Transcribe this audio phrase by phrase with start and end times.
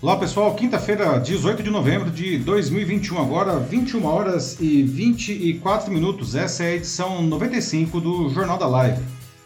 [0.00, 6.36] Olá pessoal, quinta-feira, 18 de novembro de 2021, agora 21 horas e 24 minutos.
[6.36, 9.02] Essa é a edição 95 do Jornal da Live.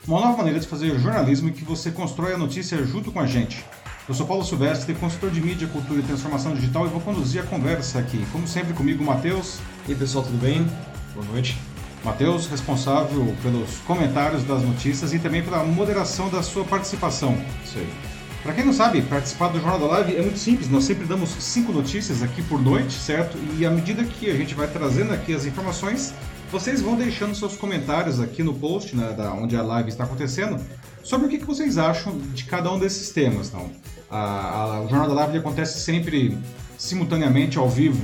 [0.07, 3.27] Uma nova maneira de fazer jornalismo em que você constrói a notícia junto com a
[3.27, 3.65] gente.
[4.07, 7.47] Eu sou Paulo Silvestre, consultor de mídia, cultura e transformação digital e vou conduzir a
[7.47, 8.23] conversa aqui.
[8.31, 9.59] Como sempre comigo, Matheus.
[9.89, 10.71] E aí pessoal, tudo bem?
[11.15, 11.57] Boa noite.
[12.05, 17.39] Matheus, responsável pelos comentários das notícias e também pela moderação da sua participação.
[17.65, 18.12] Isso aí.
[18.43, 20.69] Para quem não sabe, participar do Jornal da Live é muito simples.
[20.69, 23.39] Nós sempre damos cinco notícias aqui por noite, certo?
[23.57, 26.13] E à medida que a gente vai trazendo aqui as informações,
[26.51, 30.61] vocês vão deixando seus comentários aqui no post, né, da onde a live está acontecendo,
[31.05, 33.49] sobre o que, que vocês acham de cada um desses temas.
[33.49, 33.71] Então,
[34.11, 36.37] a, a, o Jornal da Live acontece sempre
[36.77, 38.03] simultaneamente ao vivo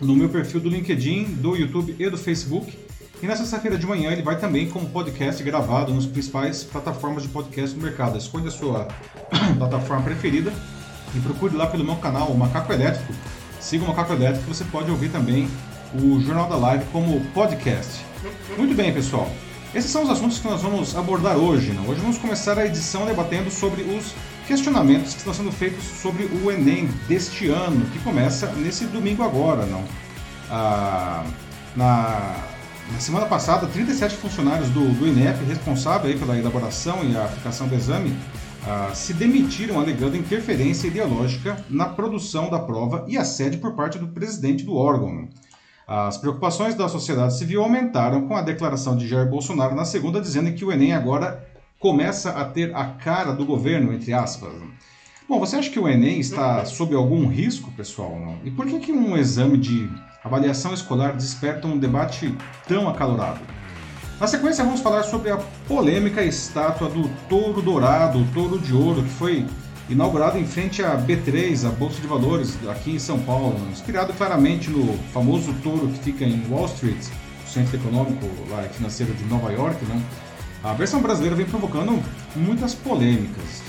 [0.00, 2.78] no meu perfil do LinkedIn, do YouTube e do Facebook.
[3.22, 7.28] E na sexta-feira de manhã ele vai também como podcast gravado nos principais plataformas de
[7.28, 8.18] podcast do mercado.
[8.18, 8.88] Escolha a sua
[9.58, 10.52] plataforma preferida
[11.14, 13.14] e procure lá pelo meu canal, o Macaco Elétrico.
[13.60, 15.48] Siga o Macaco Elétrico, você pode ouvir também
[15.94, 18.04] o Jornal da Live como podcast.
[18.58, 19.30] Muito bem, pessoal.
[19.72, 21.70] Esses são os assuntos que nós vamos abordar hoje.
[21.70, 21.84] Né?
[21.86, 24.12] Hoje vamos começar a edição debatendo sobre os
[24.48, 29.64] questionamentos que estão sendo feitos sobre o Enem deste ano, que começa nesse domingo agora.
[29.64, 29.84] Não?
[30.50, 31.24] Ah,
[31.76, 32.50] na
[32.92, 38.10] na semana passada, 37 funcionários do, do INEP, responsável pela elaboração e aplicação do exame,
[38.10, 44.08] uh, se demitiram alegando interferência ideológica na produção da prova e assédio por parte do
[44.08, 45.28] presidente do órgão.
[45.88, 50.52] As preocupações da sociedade civil aumentaram com a declaração de Jair Bolsonaro na segunda, dizendo
[50.52, 51.46] que o Enem agora
[51.78, 54.52] começa a ter a cara do governo, entre aspas.
[55.28, 58.18] Bom, você acha que o Enem está sob algum risco, pessoal?
[58.20, 58.38] Não?
[58.44, 59.90] E por que, que um exame de
[60.24, 63.40] avaliação escolar desperta um debate tão acalorado?
[64.20, 69.02] Na sequência, vamos falar sobre a polêmica estátua do Touro Dourado, o Touro de Ouro,
[69.02, 69.46] que foi
[69.88, 74.70] inaugurado em frente à B3, a Bolsa de Valores, aqui em São Paulo, inspirado claramente
[74.70, 77.04] no famoso touro que fica em Wall Street,
[77.44, 79.84] o centro econômico lá financeiro de Nova York.
[79.86, 80.00] Né?
[80.62, 82.00] A versão brasileira vem provocando
[82.36, 83.62] muitas polêmicas.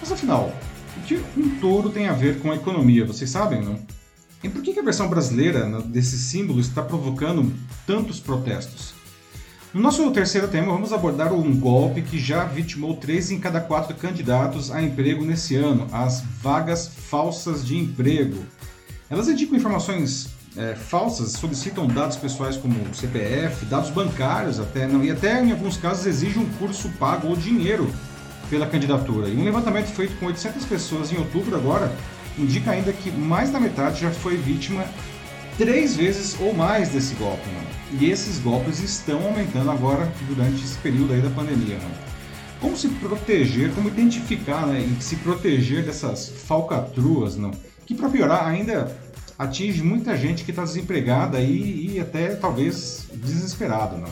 [0.00, 0.52] Mas afinal,
[0.96, 3.04] o que um touro tem a ver com a economia?
[3.04, 3.78] Vocês sabem, não?
[4.42, 7.52] E por que a versão brasileira né, desse símbolo está provocando
[7.86, 8.94] tantos protestos?
[9.74, 13.94] No nosso terceiro tema, vamos abordar um golpe que já vitimou três em cada quatro
[13.96, 18.42] candidatos a emprego nesse ano, as vagas falsas de emprego.
[19.10, 25.10] Elas indicam informações é, falsas, solicitam dados pessoais como CPF, dados bancários até, não, e
[25.10, 27.92] até em alguns casos exigem um curso pago ou dinheiro
[28.48, 29.28] pela candidatura.
[29.28, 31.92] E um levantamento feito com 800 pessoas em outubro agora
[32.38, 34.84] indica ainda que mais da metade já foi vítima
[35.56, 37.48] três vezes ou mais desse golpe.
[38.00, 41.76] E esses golpes estão aumentando agora durante esse período aí da pandemia.
[41.76, 41.90] Né?
[42.60, 47.50] Como se proteger, como identificar né, e se proteger dessas falcatruas, não?
[47.86, 48.94] que para piorar ainda
[49.38, 53.96] atinge muita gente que está desempregada e, e, até talvez desesperado.
[53.96, 54.08] Não?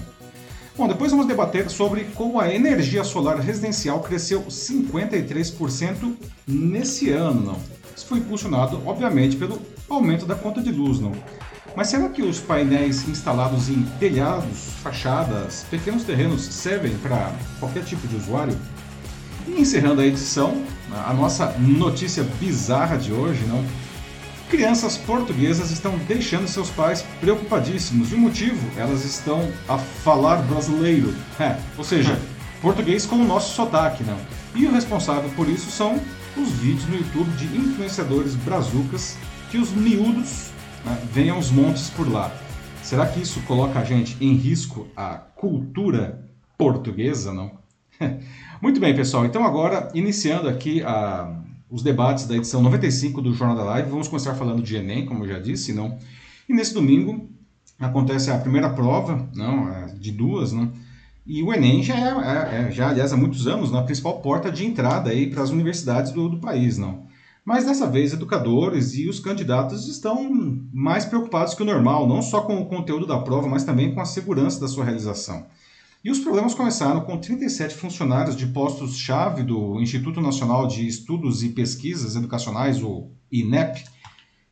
[0.76, 6.14] Bom, depois vamos debater sobre como a energia solar residencial cresceu 53%
[6.47, 7.41] nesse ano.
[7.41, 7.60] Não?
[7.96, 11.12] Isso foi impulsionado, obviamente, pelo aumento da conta de luz, não?
[11.74, 18.06] Mas será que os painéis instalados em telhados, fachadas, pequenos terrenos servem para qualquer tipo
[18.06, 18.56] de usuário?
[19.46, 20.62] E encerrando a edição,
[21.06, 23.64] a nossa notícia bizarra de hoje, não?
[24.50, 28.12] Crianças portuguesas estão deixando seus pais preocupadíssimos.
[28.12, 28.60] E o motivo?
[28.78, 31.14] Elas estão a falar brasileiro.
[31.40, 32.18] É, ou seja,
[32.60, 34.18] português com o nosso sotaque, não?
[34.54, 36.00] E o responsável por isso são
[36.36, 39.16] os vídeos no YouTube de influenciadores brazucas
[39.50, 40.50] que os miúdos
[40.84, 42.30] né, vêm aos montes por lá.
[42.82, 46.25] Será que isso coloca a gente em risco a cultura
[46.56, 47.52] portuguesa, não?
[48.60, 49.25] Muito bem, pessoal.
[49.25, 54.08] Então agora, iniciando aqui a, os debates da edição 95 do Jornal da Live, vamos
[54.08, 55.98] começar falando de Enem, como eu já disse, não?
[56.48, 57.28] E nesse domingo
[57.78, 60.72] acontece a primeira prova, não, é, de duas, não?
[61.26, 64.50] E o Enem já é, é, é, já, aliás, há muitos anos, a principal porta
[64.50, 67.05] de entrada para as universidades do, do país, não.
[67.44, 70.31] Mas dessa vez, educadores e os candidatos estão
[70.73, 74.00] mais preocupados que o normal, não só com o conteúdo da prova, mas também com
[74.00, 75.46] a segurança da sua realização.
[76.05, 81.49] E os problemas começaram com 37 funcionários de postos-chave do Instituto Nacional de Estudos e
[81.49, 83.84] Pesquisas Educacionais, o INEP,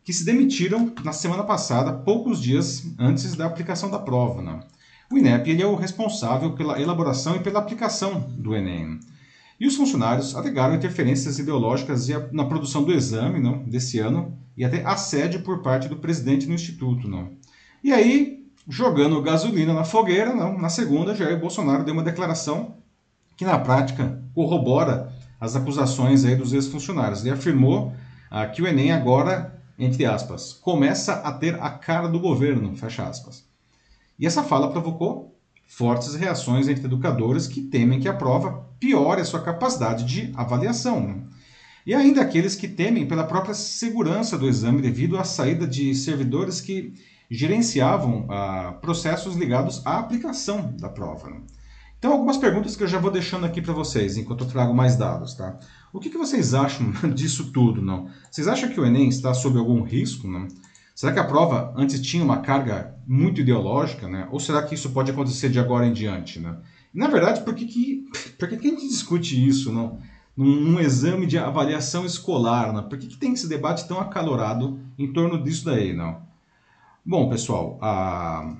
[0.03, 4.43] que se demitiram na semana passada, poucos dias antes da aplicação da prova.
[4.43, 4.74] Não.
[5.15, 8.99] O INEP ele é o responsável pela elaboração e pela aplicação do Enem.
[9.61, 14.85] E os funcionários alegaram interferências ideológicas na produção do exame não, desse ano e até
[14.85, 17.07] assédio por parte do presidente do Instituto.
[17.07, 17.31] Não.
[17.81, 22.75] E aí, jogando gasolina na fogueira, não, na segunda, Jair Bolsonaro deu uma declaração
[23.37, 27.21] que, na prática, corrobora as acusações aí dos ex-funcionários.
[27.21, 27.93] Ele afirmou
[28.29, 33.05] ah, que o Enem agora, entre aspas, começa a ter a cara do governo, fecha
[33.05, 33.54] aspas.
[34.19, 39.25] E essa fala provocou fortes reações entre educadores que temem que a prova piore a
[39.25, 41.07] sua capacidade de avaliação.
[41.07, 41.23] Né?
[41.87, 46.61] E ainda aqueles que temem pela própria segurança do exame devido à saída de servidores
[46.61, 46.95] que
[47.31, 51.31] gerenciavam ah, processos ligados à aplicação da prova.
[51.31, 51.41] Né?
[51.99, 54.95] Então, algumas perguntas que eu já vou deixando aqui para vocês, enquanto eu trago mais
[54.95, 55.35] dados.
[55.35, 55.59] Tá?
[55.93, 57.81] O que, que vocês acham disso tudo?
[57.81, 58.09] Não?
[58.31, 60.29] Vocês acham que o Enem está sob algum risco?
[60.29, 60.47] Não?
[60.95, 64.07] Será que a prova antes tinha uma carga muito ideológica?
[64.07, 64.29] Né?
[64.31, 66.39] Ou será que isso pode acontecer de agora em diante?
[66.39, 66.57] Né?
[66.93, 68.05] Na verdade, por que, que,
[68.39, 69.99] por que, que a gente discute isso não?
[70.37, 72.73] Num, exame de avaliação escolar?
[72.73, 72.89] Não?
[72.89, 75.93] Por que, que tem esse debate tão acalorado em torno disso daí?
[75.93, 76.23] Não?
[77.05, 78.57] Bom, pessoal, a,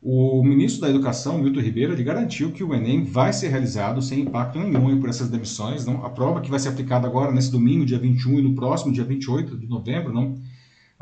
[0.00, 4.20] o ministro da Educação, Milton Ribeiro, ele garantiu que o Enem vai ser realizado sem
[4.20, 5.84] impacto nenhum por essas demissões.
[5.84, 6.04] Não?
[6.06, 9.04] A prova que vai ser aplicada agora nesse domingo, dia 21, e no próximo, dia
[9.04, 10.36] 28 de novembro, não?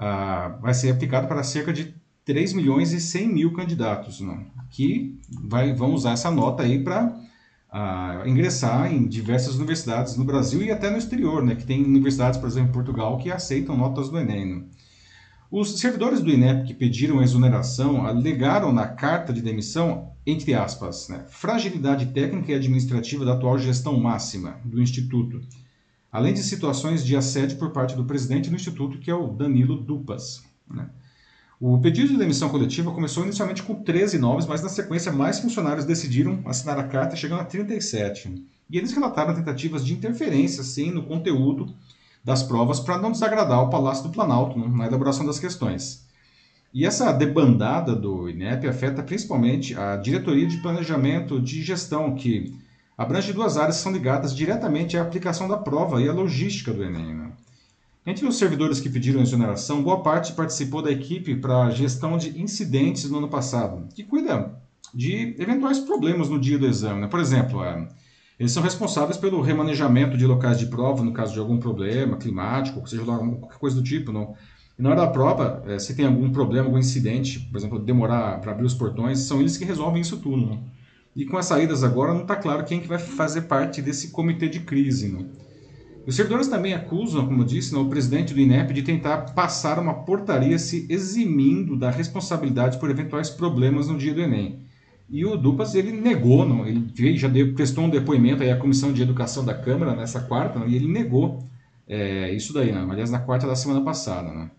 [0.04, 1.94] Ah, vai ser aplicada para cerca de
[2.24, 4.44] 3 milhões e 100 mil candidatos, não?
[4.68, 7.16] que vai, vão usar essa nota aí para
[7.70, 11.54] ah, ingressar em diversas universidades no Brasil e até no exterior, né?
[11.54, 14.44] que tem universidades, por exemplo, em Portugal, que aceitam notas do Enem.
[14.44, 14.64] Não?
[15.52, 21.08] Os servidores do INEP que pediram a exoneração alegaram na carta de demissão, entre aspas,
[21.08, 25.40] né, fragilidade técnica e administrativa da atual gestão máxima do Instituto,
[26.12, 29.80] além de situações de assédio por parte do presidente do Instituto, que é o Danilo
[29.80, 30.44] Dupas.
[30.70, 30.90] Né.
[31.58, 35.86] O pedido de demissão coletiva começou inicialmente com 13 nomes, mas na sequência mais funcionários
[35.86, 38.44] decidiram assinar a carta, chegando a 37.
[38.68, 41.72] E eles relataram tentativas de interferência, sim, no conteúdo
[42.24, 46.06] das provas para não desagradar o Palácio do Planalto né, na elaboração das questões.
[46.74, 52.54] E essa debandada do INEP afeta principalmente a diretoria de planejamento de gestão, que
[53.02, 56.84] abrange duas áreas que são ligadas diretamente à aplicação da prova e à logística do
[56.84, 57.14] Enem.
[57.14, 57.32] Né?
[58.06, 63.10] Entre os servidores que pediram exoneração, boa parte participou da equipe para gestão de incidentes
[63.10, 64.54] no ano passado, que cuida
[64.94, 67.00] de eventuais problemas no dia do exame.
[67.00, 67.08] Né?
[67.08, 67.88] Por exemplo, é,
[68.38, 72.88] eles são responsáveis pelo remanejamento de locais de prova no caso de algum problema climático,
[72.88, 74.12] seja lá qualquer coisa do tipo.
[74.12, 74.34] Não.
[74.78, 78.40] E na hora da prova, eh, se tem algum problema, algum incidente, por exemplo, demorar
[78.40, 80.46] para abrir os portões, são eles que resolvem isso tudo.
[80.46, 80.81] Não.
[81.14, 84.48] E com as saídas agora, não está claro quem que vai fazer parte desse comitê
[84.48, 85.08] de crise.
[85.08, 85.26] Não.
[86.06, 89.78] Os servidores também acusam, como eu disse, não, o presidente do INEP de tentar passar
[89.78, 94.58] uma portaria se eximindo da responsabilidade por eventuais problemas no dia do Enem.
[95.08, 98.56] E o Dupas ele negou, não, ele veio, já deu, prestou um depoimento aí à
[98.56, 101.46] Comissão de Educação da Câmara nessa quarta não, e ele negou
[101.86, 104.32] é, isso daí, não, aliás, na quarta da semana passada.
[104.32, 104.50] Não.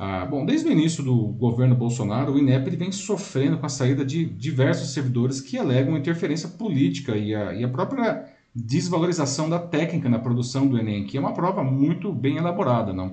[0.00, 4.04] Ah, bom, desde o início do governo Bolsonaro, o INEP vem sofrendo com a saída
[4.04, 10.08] de diversos servidores que alegam interferência política e a, e a própria desvalorização da técnica
[10.08, 12.92] na produção do Enem, que é uma prova muito bem elaborada.
[12.92, 13.12] Não.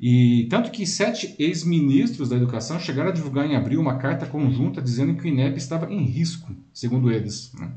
[0.00, 4.80] E tanto que sete ex-ministros da educação chegaram a divulgar em abril uma carta conjunta
[4.80, 7.52] dizendo que o INEP estava em risco, segundo eles.
[7.52, 7.70] Né?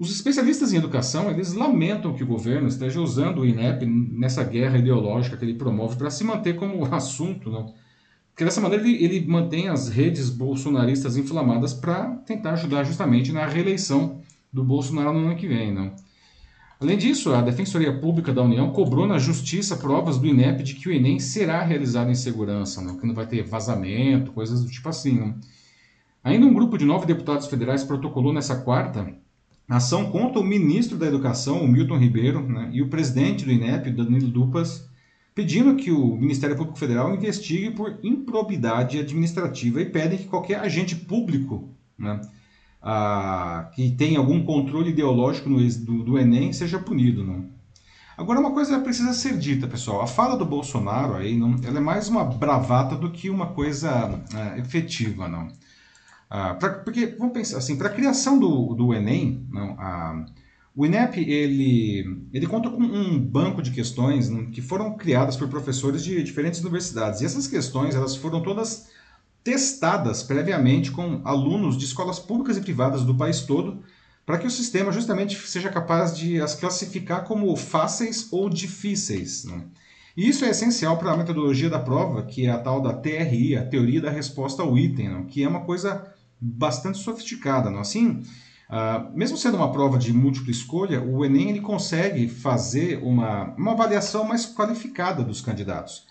[0.00, 4.78] Os especialistas em educação eles lamentam que o governo esteja usando o INEP nessa guerra
[4.78, 7.66] ideológica que ele promove para se manter como assunto, né?
[8.30, 13.44] porque dessa maneira ele, ele mantém as redes bolsonaristas inflamadas para tentar ajudar justamente na
[13.44, 15.74] reeleição do Bolsonaro no ano que vem.
[15.74, 15.94] Não?
[16.80, 20.88] Além disso, a Defensoria Pública da União cobrou na Justiça provas do INEP de que
[20.88, 22.96] o Enem será realizado em segurança, né?
[22.98, 25.20] que não vai ter vazamento, coisas do tipo assim.
[25.20, 25.34] Né?
[26.24, 29.06] Ainda um grupo de nove deputados federais protocolou nessa quarta
[29.76, 32.70] ação contra o ministro da Educação, o Milton Ribeiro, né?
[32.72, 34.88] e o presidente do INEP, Danilo Dupas,
[35.34, 40.96] pedindo que o Ministério Público Federal investigue por improbidade administrativa e pedem que qualquer agente
[40.96, 42.20] público né,
[42.82, 47.22] ah, que tem algum controle ideológico no, do, do Enem seja punido.
[47.22, 47.44] Não?
[48.16, 50.02] Agora, uma coisa precisa ser dita, pessoal.
[50.02, 54.20] A fala do Bolsonaro aí, não, ela é mais uma bravata do que uma coisa
[54.34, 55.48] é, efetiva, não.
[56.30, 60.24] Ah, pra, porque, vamos pensar assim, para a criação do, do Enem, não, a,
[60.76, 66.04] o INEP ele, ele conta com um banco de questões que foram criadas por professores
[66.04, 67.20] de diferentes universidades.
[67.20, 68.88] E essas questões elas foram todas
[69.42, 73.82] testadas previamente com alunos de escolas públicas e privadas do país todo,
[74.24, 79.44] para que o sistema justamente seja capaz de as classificar como fáceis ou difíceis.
[80.16, 83.56] E isso é essencial para a metodologia da prova, que é a tal da TRI,
[83.56, 87.70] a teoria da resposta ao item, que é uma coisa bastante sofisticada.
[87.70, 87.80] Não?
[87.80, 88.22] Assim,
[88.70, 93.72] uh, mesmo sendo uma prova de múltipla escolha, o Enem ele consegue fazer uma, uma
[93.72, 96.08] avaliação mais qualificada dos candidatos.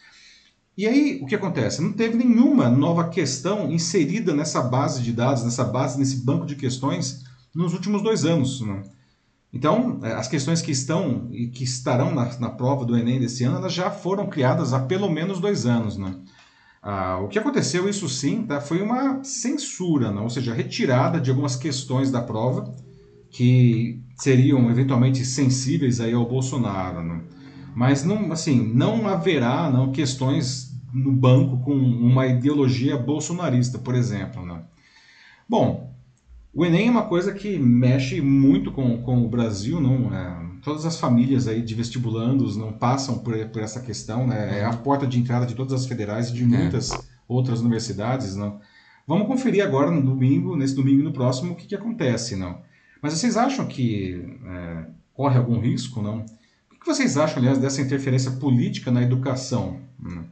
[0.77, 1.81] E aí, o que acontece?
[1.81, 6.55] Não teve nenhuma nova questão inserida nessa base de dados, nessa base, nesse banco de
[6.55, 8.61] questões nos últimos dois anos.
[8.61, 8.83] Né?
[9.51, 13.43] Então, é, as questões que estão e que estarão na, na prova do Enem desse
[13.43, 16.15] ano, elas já foram criadas há pelo menos dois anos, né?
[16.81, 20.21] Ah, o que aconteceu, isso sim, tá, foi uma censura, né?
[20.21, 22.73] ou seja, retirada de algumas questões da prova
[23.29, 27.03] que seriam eventualmente sensíveis aí ao Bolsonaro.
[27.03, 27.21] Né?
[27.75, 34.45] Mas não, assim, não haverá não, questões no banco com uma ideologia bolsonarista, por exemplo.
[34.45, 34.61] Né?
[35.47, 35.93] Bom,
[36.53, 40.38] o Enem é uma coisa que mexe muito com, com o Brasil, não é?
[40.63, 44.59] Todas as famílias aí de vestibulandos não passam por, por essa questão, né?
[44.59, 46.47] É a porta de entrada de todas as federais e de é.
[46.47, 46.99] muitas é.
[47.27, 48.59] outras universidades, não?
[49.07, 52.61] Vamos conferir agora no domingo, nesse domingo e no próximo, o que, que acontece, não?
[53.01, 56.25] Mas vocês acham que é, corre algum risco, não?
[56.71, 59.79] O que vocês acham, aliás, dessa interferência política na educação?
[59.99, 60.25] Não?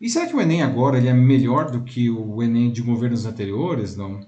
[0.00, 3.24] E será que o Enem agora ele é melhor do que o Enem de governos
[3.24, 4.20] anteriores, não?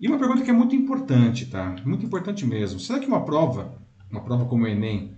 [0.00, 1.74] E uma pergunta que é muito importante, tá?
[1.84, 2.78] Muito importante mesmo.
[2.78, 3.74] Será que uma prova,
[4.14, 5.12] uma prova como o Enem,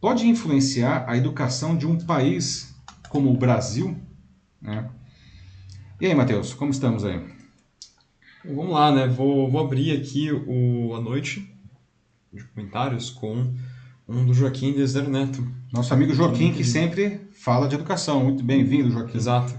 [0.00, 2.74] pode influenciar a educação de um país
[3.08, 3.96] como o Brasil?
[4.60, 4.88] Né?
[6.00, 7.20] E aí, Matheus, como estamos aí?
[8.44, 9.06] Vamos lá, né?
[9.08, 11.52] Vou, vou abrir aqui o A Noite
[12.32, 13.52] de comentários com
[14.06, 15.46] um do Joaquim Desidero Neto.
[15.72, 18.22] Nosso amigo Joaquim, que sempre fala de educação.
[18.22, 19.16] Muito bem-vindo, Joaquim.
[19.16, 19.58] Exato.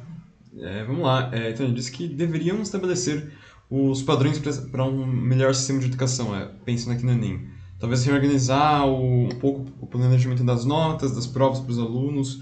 [0.57, 1.29] É, vamos lá.
[1.33, 3.31] É, então, ele disse que deveriam estabelecer
[3.69, 4.39] os padrões
[4.71, 7.58] para um melhor sistema de educação, é, pensando aqui no Enem.
[7.79, 12.41] Talvez reorganizar o, um pouco o planejamento das notas, das provas para os alunos,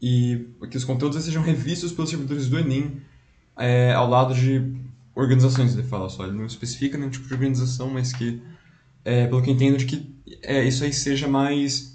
[0.00, 3.00] e que os conteúdos sejam revistos pelos servidores do Enem
[3.56, 4.74] é, ao lado de
[5.14, 6.24] organizações, ele fala só.
[6.24, 8.42] Ele não especifica nenhum tipo de organização, mas que,
[9.04, 11.94] é, pelo que eu entendo, de que é, isso aí seja mais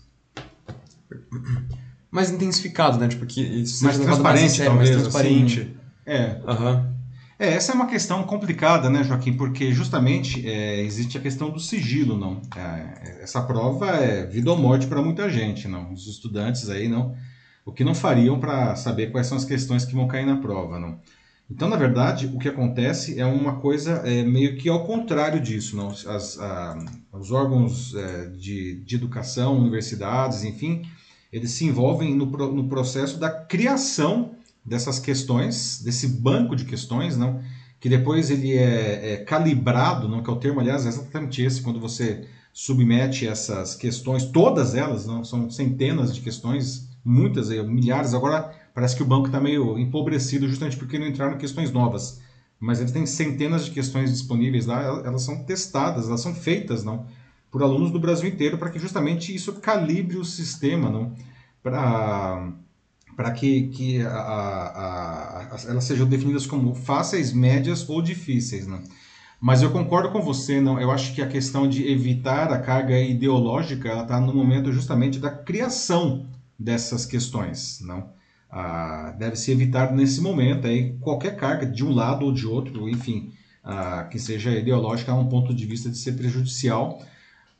[2.09, 3.07] mais intensificado, né?
[3.07, 5.59] Tipo, que isso mais transparente, mais, sério, mais transparente.
[5.61, 5.75] Assim.
[6.05, 6.41] É.
[6.47, 6.98] Uhum.
[7.39, 9.31] É, essa é uma questão complicada, né, Joaquim?
[9.31, 12.41] Porque justamente é, existe a questão do sigilo, não?
[12.53, 15.93] É, essa prova é vida ou morte para muita gente, não?
[15.93, 17.15] Os estudantes aí não,
[17.65, 20.77] o que não fariam para saber quais são as questões que vão cair na prova,
[20.77, 20.99] não?
[21.49, 25.77] Então, na verdade, o que acontece é uma coisa é, meio que ao contrário disso,
[25.77, 25.87] não?
[25.87, 26.77] As, a,
[27.13, 30.81] os órgãos é, de, de educação, universidades, enfim,
[31.31, 37.41] eles se envolvem no, no processo da criação dessas questões, desse banco de questões, não?
[37.79, 40.21] que depois ele é, é, calibrado, não?
[40.21, 45.05] que é o termo, aliás, é exatamente esse, quando você submete essas questões, todas elas,
[45.05, 45.23] não?
[45.23, 50.77] são centenas de questões, muitas, milhares, agora parece que o banco está meio empobrecido justamente
[50.77, 52.21] porque não entraram questões novas,
[52.59, 57.05] mas ele tem centenas de questões disponíveis lá, elas são testadas, elas são feitas não?
[57.49, 61.15] por alunos do Brasil inteiro para que justamente isso calibre o sistema não?
[61.63, 62.51] para
[63.19, 68.65] para que, que a, a, a, elas sejam definidas como fáceis, médias ou difíceis.
[68.65, 68.81] Né?
[69.41, 70.79] Mas eu concordo com você, não.
[70.79, 75.29] Eu acho que a questão de evitar a carga ideológica está no momento justamente da
[75.29, 78.09] criação dessas questões, não?
[78.49, 82.87] Ah, deve se evitar nesse momento aí qualquer carga de um lado ou de outro,
[82.87, 87.01] enfim, ah, que seja ideológica a um ponto de vista de ser prejudicial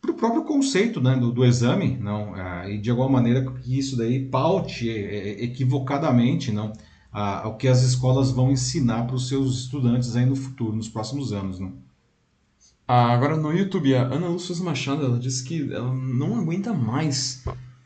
[0.02, 3.78] para o próprio conceito né, do, do, exame, não, ah, e de alguma maneira que
[3.78, 6.72] isso daí paute é, é, equivocadamente não,
[7.12, 10.88] ah, o que as escolas vão ensinar para os seus estudantes aí no futuro, nos
[10.88, 11.60] próximos anos.
[11.60, 11.74] Não.
[12.88, 17.44] Ah, agora no YouTube, a Ana Lúcia Machado ela disse que ela não aguenta mais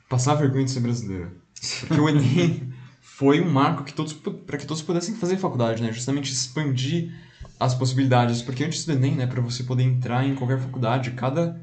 [0.08, 1.34] passar vergonha de ser brasileira.
[1.88, 5.91] Porque o Enem foi um marco que todos, para que todos pudessem fazer faculdade, né?
[5.91, 7.13] justamente expandir
[7.60, 8.41] as possibilidades.
[8.41, 11.62] Porque antes do Enem, né, para você poder entrar em qualquer faculdade, cada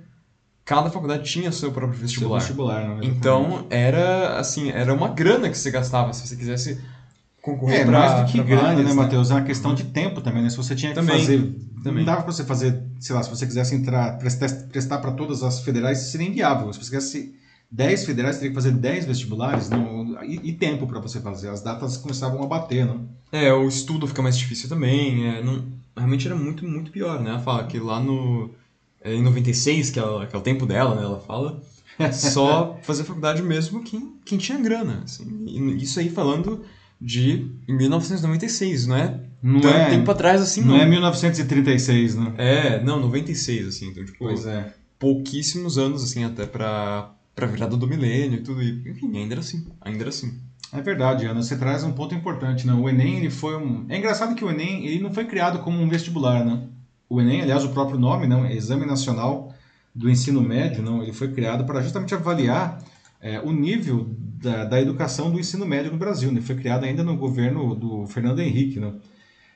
[0.64, 2.40] cada faculdade tinha seu próprio vestibular.
[2.40, 6.80] Seu vestibular, não Então era assim, era uma grana que você gastava se você quisesse
[7.42, 9.30] concorrer é, pra, mais do que grana, várias, né, Matheus?
[9.30, 10.50] É uma questão de tempo também, né?
[10.50, 11.98] Se você tinha que também, fazer, também.
[11.98, 15.60] não dava para você fazer, sei lá, se você quisesse entrar, prestar, para todas as
[15.60, 16.72] federais, seria inviável.
[16.72, 17.34] Se você quisesse
[17.70, 21.48] 10 federais, teria que fazer 10 vestibulares, não, e, e tempo para você fazer.
[21.48, 23.08] As datas começavam a bater, não?
[23.32, 25.26] É, o estudo fica mais difícil também.
[25.26, 25.64] É, não,
[25.96, 27.40] realmente era muito, muito pior, né?
[27.42, 28.59] Fala que lá no é,
[29.04, 31.02] em 96, que é, que é o tempo dela, né?
[31.02, 31.62] Ela fala.
[32.12, 35.02] Só fazer faculdade mesmo quem, quem tinha grana.
[35.04, 35.44] Assim.
[35.76, 36.64] isso aí falando
[37.00, 39.20] de 1996, não é?
[39.42, 40.68] Não Tanto é tempo atrás assim, não.
[40.68, 42.34] Não é 1936, né?
[42.36, 43.88] É, não, 96, assim.
[43.88, 44.74] Então, tipo, pois é.
[44.98, 48.62] pouquíssimos anos, assim, até pra, pra virada do milênio e tudo.
[48.62, 49.66] E, enfim, ainda era assim.
[49.80, 50.38] Ainda era assim.
[50.72, 51.42] É verdade, Ana.
[51.42, 52.72] Você traz um ponto importante, né?
[52.72, 53.86] O Enem, ele foi um...
[53.88, 56.62] É engraçado que o Enem, ele não foi criado como um vestibular, né?
[57.10, 59.52] O Enem, aliás, o próprio nome, não, é Exame Nacional
[59.94, 62.80] do Ensino Médio, não, ele foi criado para justamente avaliar
[63.20, 64.08] é, o nível
[64.40, 66.32] da, da, educação do ensino médio no Brasil.
[66.32, 66.40] Né?
[66.40, 68.98] foi criado ainda no governo do Fernando Henrique, não.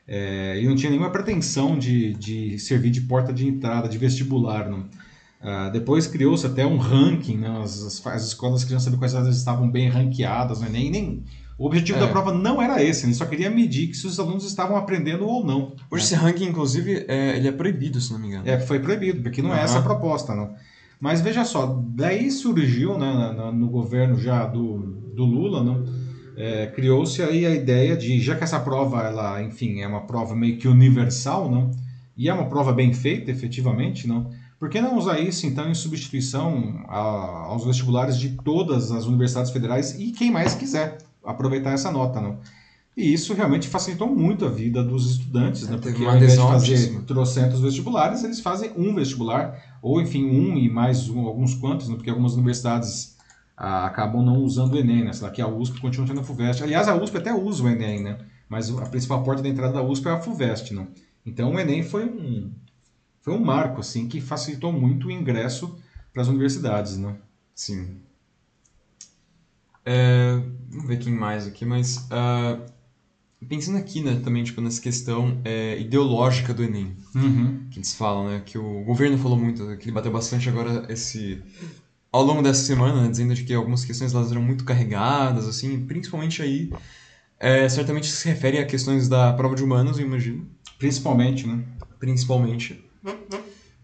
[0.07, 4.69] É, e não tinha nenhuma pretensão de, de servir de porta de entrada, de vestibular,
[4.69, 4.81] não.
[5.41, 7.61] Uh, depois criou-se até um ranking, né?
[7.63, 10.91] as, as, as, escolas queriam quais elas estavam bem ranqueadas no Enem.
[10.91, 11.25] Nem,
[11.57, 12.01] o objetivo é.
[12.01, 15.27] da prova não era esse, ele só queria medir que se os alunos estavam aprendendo
[15.27, 15.73] ou não.
[15.91, 15.99] Hoje né?
[15.99, 18.49] esse ranking, inclusive, é, ele é proibido, se não me engano.
[18.49, 19.57] É, foi proibido, porque não uhum.
[19.57, 20.53] é essa a proposta, não.
[21.01, 24.79] Mas veja só, daí surgiu né, no governo já do,
[25.15, 25.85] do Lula, não?
[26.37, 30.35] É, criou-se aí a ideia de, já que essa prova, ela, enfim, é uma prova
[30.35, 31.71] meio que universal, não?
[32.17, 34.31] E é uma prova bem feita, efetivamente, não?
[34.59, 36.99] Por que não usar isso, então, em substituição a,
[37.49, 42.39] aos vestibulares de todas as universidades federais e quem mais quiser aproveitar essa nota, não?
[42.97, 45.79] E isso realmente facilitou muito a vida dos estudantes, né?
[45.81, 50.71] Porque ao invés de fazer trocentos vestibulares, eles fazem um vestibular, ou enfim, um e
[50.71, 51.97] mais um, alguns quantos, né?
[51.97, 53.17] Porque algumas universidades
[53.57, 55.13] ah, acabam não usando o Enem, né?
[55.13, 56.63] Sei lá, que a USP continua tendo a FUVEST.
[56.63, 58.19] Aliás, a USP até usa o Enem, né?
[58.49, 60.87] Mas a principal porta de entrada da USP é a FUVEST, não?
[61.27, 62.53] Então o Enem foi um,
[63.23, 65.77] foi um marco assim que facilitou muito o ingresso
[66.13, 67.17] para as universidades, né?
[67.55, 67.97] Sim.
[69.85, 70.41] É,
[70.75, 72.61] vamos ver quem mais aqui, mas uh,
[73.49, 77.67] pensando aqui, né, também tipo nessa questão é, ideológica do Enem, uhum.
[77.71, 81.43] que eles falam, né, que o governo falou muito, que ele bateu bastante agora esse
[82.11, 85.85] ao longo dessa semana, né, dizendo de que algumas questões elas eram muito carregadas, assim,
[85.85, 86.73] principalmente aí,
[87.41, 90.47] é, certamente se refere a questões da prova de humanos, eu imagino.
[90.79, 91.65] Principalmente, né?
[91.99, 92.85] Principalmente.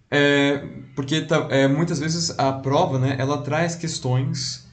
[0.09, 4.70] É, porque tá, é, muitas vezes a prova, né, ela traz questões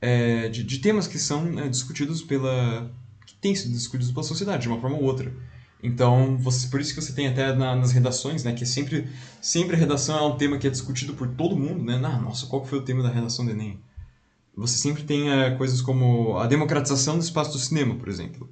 [0.00, 2.90] é, de, de, temas que são né, discutidos pela...
[3.26, 5.32] que têm sido discutidos pela sociedade, de uma forma ou outra.
[5.82, 9.08] Então, você, por isso que você tem até na, nas redações, né, que é sempre,
[9.40, 12.00] sempre a redação é um tema que é discutido por todo mundo, né?
[12.04, 13.80] Ah, nossa, qual foi o tema da redação do Enem?
[14.54, 18.50] Você sempre tem é, coisas como a democratização do espaço do cinema, por exemplo.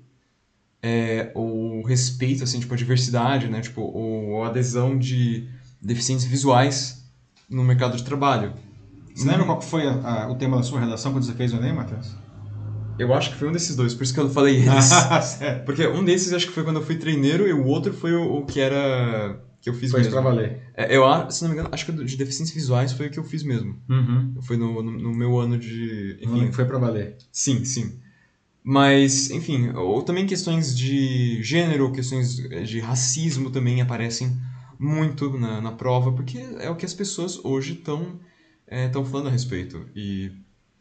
[0.82, 3.60] É, o respeito, assim, tipo, à diversidade, né?
[3.60, 5.48] Tipo, ou a adesão de
[5.82, 7.04] deficientes visuais
[7.48, 8.54] no mercado de trabalho.
[9.18, 9.32] Você hum.
[9.32, 11.72] lembra qual foi a, a, o tema da sua redação quando você fez o Enem,
[11.72, 12.14] Matheus?
[12.96, 14.90] Eu acho que foi um desses dois, por isso que eu falei eles.
[15.66, 18.38] Porque um desses acho que foi quando eu fui treineiro e o outro foi o,
[18.38, 19.40] o que era.
[19.60, 20.12] que eu fiz foi mesmo.
[20.12, 20.62] Foi pra valer.
[20.74, 23.24] É, eu, se não me engano, acho que de deficiências visuais foi o que eu
[23.24, 23.76] fiz mesmo.
[23.88, 24.34] Uhum.
[24.42, 26.18] Foi no, no, no, meu ano de.
[26.22, 26.52] Enfim.
[26.52, 27.16] foi pra valer.
[27.32, 27.98] Sim, sim.
[28.62, 34.36] Mas, enfim, ou também questões de gênero, questões de racismo também aparecem
[34.78, 38.20] muito na, na prova, porque é o que as pessoas hoje estão
[38.70, 39.86] é, falando a respeito.
[39.94, 40.32] E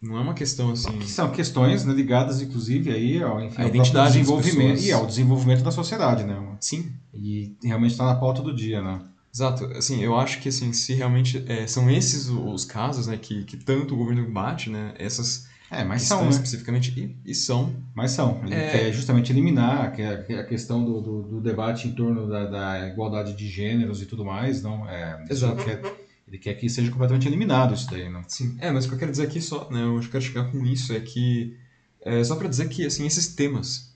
[0.02, 0.98] não é uma questão assim.
[1.00, 5.72] Que são questões né, ligadas, inclusive, aí ao, enfim, identidade desenvolvimento e ao desenvolvimento da
[5.72, 6.40] sociedade, né?
[6.60, 6.92] Sim.
[7.14, 9.02] E realmente está na pauta do dia, né?
[9.34, 9.66] Exato.
[9.66, 13.58] Assim, eu acho que assim, se realmente é, são esses os casos, né, que, que
[13.58, 16.30] tanto o governo bate, né, essas é, mas são, né?
[16.30, 17.76] especificamente e, e, são.
[17.94, 18.42] Mas são.
[18.46, 18.72] Ele é...
[18.72, 23.48] quer justamente eliminar a questão do, do, do debate em torno da, da, igualdade de
[23.50, 24.90] gêneros e tudo mais, não?
[24.90, 25.64] É, Exato.
[25.64, 25.82] Quer
[26.28, 28.22] ele quer que seja completamente eliminado isso daí, né?
[28.28, 28.56] Sim.
[28.60, 30.92] É, mas o que eu quero dizer aqui só, né, eu quero chegar com isso
[30.94, 31.56] é que
[32.02, 33.94] é só para dizer que assim esses temas,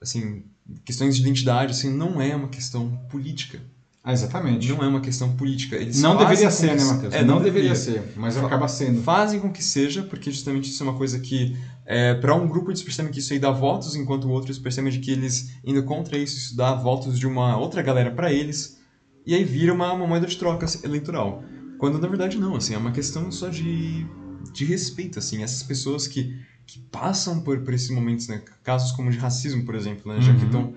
[0.00, 0.42] assim,
[0.84, 3.60] questões de identidade, assim, não é uma questão política.
[4.02, 4.68] Ah, exatamente.
[4.68, 5.74] Não é uma questão política.
[5.74, 6.76] Eles não deveria ser, que...
[6.76, 7.12] né, Matheus?
[7.12, 9.02] É, não, não deveria, deveria ser, mas Fa acaba sendo.
[9.02, 12.70] Fazem com que seja, porque justamente isso é uma coisa que, é, para um grupo
[12.70, 16.16] eles percebem que isso aí dá votos, enquanto outros percebem de que eles, indo contra
[16.16, 18.80] isso, isso dá votos de uma outra galera para eles,
[19.26, 21.42] e aí vira uma, uma moeda de troca eleitoral.
[21.78, 24.06] Quando na verdade não, assim, é uma questão só de,
[24.52, 29.10] de respeito, assim, essas pessoas que, que passam por, por esses momentos, né, casos como
[29.10, 30.46] de racismo, por exemplo, né, já que uhum.
[30.46, 30.74] estão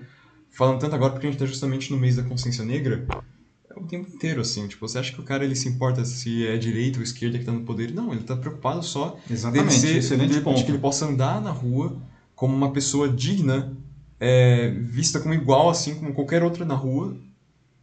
[0.50, 3.06] falando tanto agora porque a gente está justamente no mês da consciência negra,
[3.70, 6.46] é o tempo inteiro, assim, tipo, você acha que o cara ele se importa se
[6.46, 7.92] é direita ou esquerda que está no poder?
[7.94, 10.58] Não, ele está preocupado só Exatamente, ser, excelente de, ponto.
[10.58, 11.96] de que ele possa andar na rua
[12.34, 13.76] como uma pessoa digna,
[14.18, 17.16] é, vista como igual, assim, como qualquer outra na rua,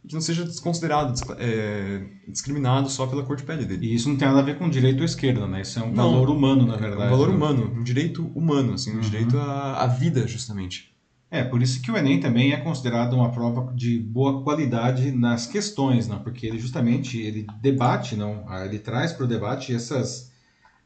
[0.06, 3.86] que não seja desconsiderado, é, discriminado só pela cor de pele dele.
[3.86, 5.62] E isso não tem nada a ver com direito ou esquerda, né?
[5.62, 7.02] Isso é um não, valor humano, na verdade.
[7.02, 7.34] É um valor né?
[7.34, 9.00] humano, um direito humano, assim, um uhum.
[9.00, 10.94] direito à, à vida, justamente.
[11.30, 15.46] É, por isso que o Enem também é considerado uma prova de boa qualidade nas
[15.46, 16.20] questões, não?
[16.20, 18.44] porque ele justamente ele debate, não?
[18.48, 20.32] Ah, ele traz para o debate essas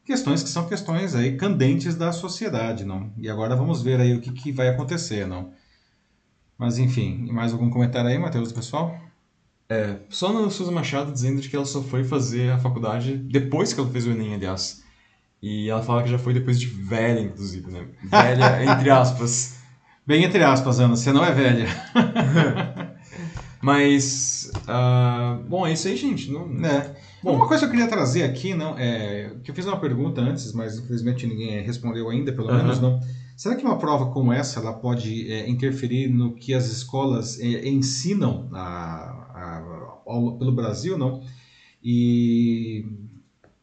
[0.03, 3.13] questões que são questões aí candentes da sociedade, não?
[3.17, 5.53] E agora vamos ver aí o que, que vai acontecer, não?
[6.57, 8.97] Mas enfim, mais algum comentário aí, Matheus, do pessoal?
[9.69, 13.79] É, só no Souza Machado dizendo que ela só foi fazer a faculdade depois que
[13.79, 14.83] ela fez o Enem, aliás.
[15.41, 17.85] E ela fala que já foi depois de velha, inclusive, né?
[18.03, 19.57] Velha, entre aspas.
[20.05, 21.67] Bem entre aspas, Ana, você não é velha.
[23.61, 26.29] Mas, uh, bom, é isso aí, gente.
[26.29, 26.65] Não...
[26.65, 26.93] É.
[27.23, 30.19] Bom, uma coisa que eu queria trazer aqui, não, é que eu fiz uma pergunta
[30.19, 32.99] antes, mas infelizmente ninguém respondeu ainda, pelo menos não.
[33.35, 37.67] Será que uma prova como essa ela pode é, interferir no que as escolas é,
[37.67, 39.63] ensinam a, a,
[40.05, 41.21] ao, pelo Brasil, não?
[41.83, 42.85] E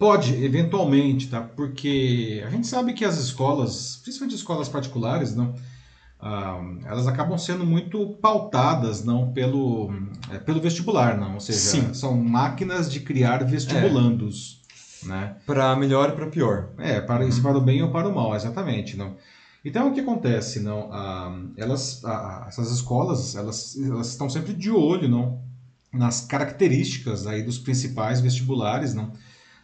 [0.01, 1.43] Pode, eventualmente, tá?
[1.43, 5.55] Porque a gente sabe que as escolas, principalmente escolas particulares, não,
[6.19, 9.93] ah, elas acabam sendo muito pautadas não pelo,
[10.31, 11.35] é, pelo vestibular, não?
[11.35, 11.93] Ou seja, Sim.
[11.93, 14.63] são máquinas de criar vestibulandos,
[15.03, 15.37] né?
[15.45, 16.71] Para melhor e para pior.
[16.79, 19.17] É, para isso para o bem ou para o mal, exatamente, não?
[19.65, 20.93] Então o que acontece, não?
[20.93, 25.43] Ah, elas, ah, essas escolas, elas, elas estão sempre de olho, não?
[25.93, 29.13] Nas características aí dos principais vestibulares, não?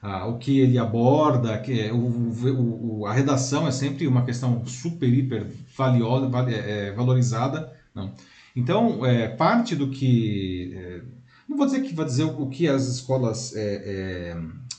[0.02, 4.64] Ah, o que ele aborda, que é, o, o, a redação é sempre uma questão
[4.66, 7.72] super, hiper valiosa, val, é, valorizada.
[7.94, 8.12] Não.
[8.54, 10.72] Então, é, parte do que.
[10.74, 11.02] É,
[11.48, 14.36] não vou dizer que vai dizer o que as escolas é, é,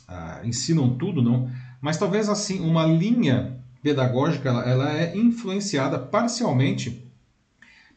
[0.08, 1.50] ah, ensinam tudo, não,
[1.82, 7.06] mas talvez assim, uma linha pedagógica ela, ela é influenciada parcialmente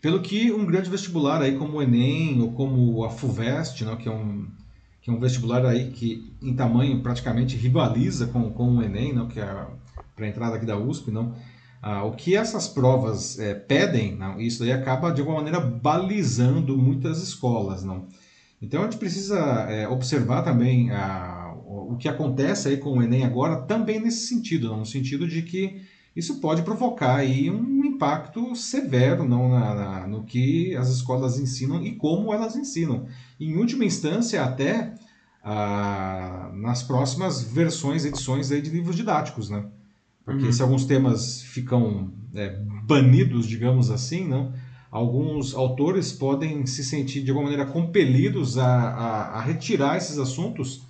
[0.01, 4.09] pelo que um grande vestibular aí como o Enem ou como a FUVEST, não, que
[4.09, 4.47] é um
[5.03, 9.27] que é um vestibular aí que em tamanho praticamente rivaliza com, com o Enem, não,
[9.27, 9.67] que é
[10.15, 11.35] para a entrada aqui da USP, não.
[11.83, 16.77] Ah, o que essas provas é, pedem, não, isso daí acaba de alguma maneira balizando
[16.77, 18.07] muitas escolas, não.
[18.61, 19.39] Então a gente precisa
[19.71, 21.40] é, observar também ah,
[21.71, 25.83] o, que acontece aí com o Enem agora, também nesse sentido, no sentido de que
[26.17, 31.83] isso pode provocar aí um impacto severo não, na, na, no que as escolas ensinam
[31.83, 33.07] e como elas ensinam.
[33.39, 34.95] Em última instância, até
[35.45, 39.65] ah, nas próximas versões, edições aí de livros didáticos, né?
[40.25, 40.53] Porque uhum.
[40.53, 44.53] se alguns temas ficam é, banidos, digamos assim, não,
[44.91, 50.90] alguns autores podem se sentir de alguma maneira compelidos a, a, a retirar esses assuntos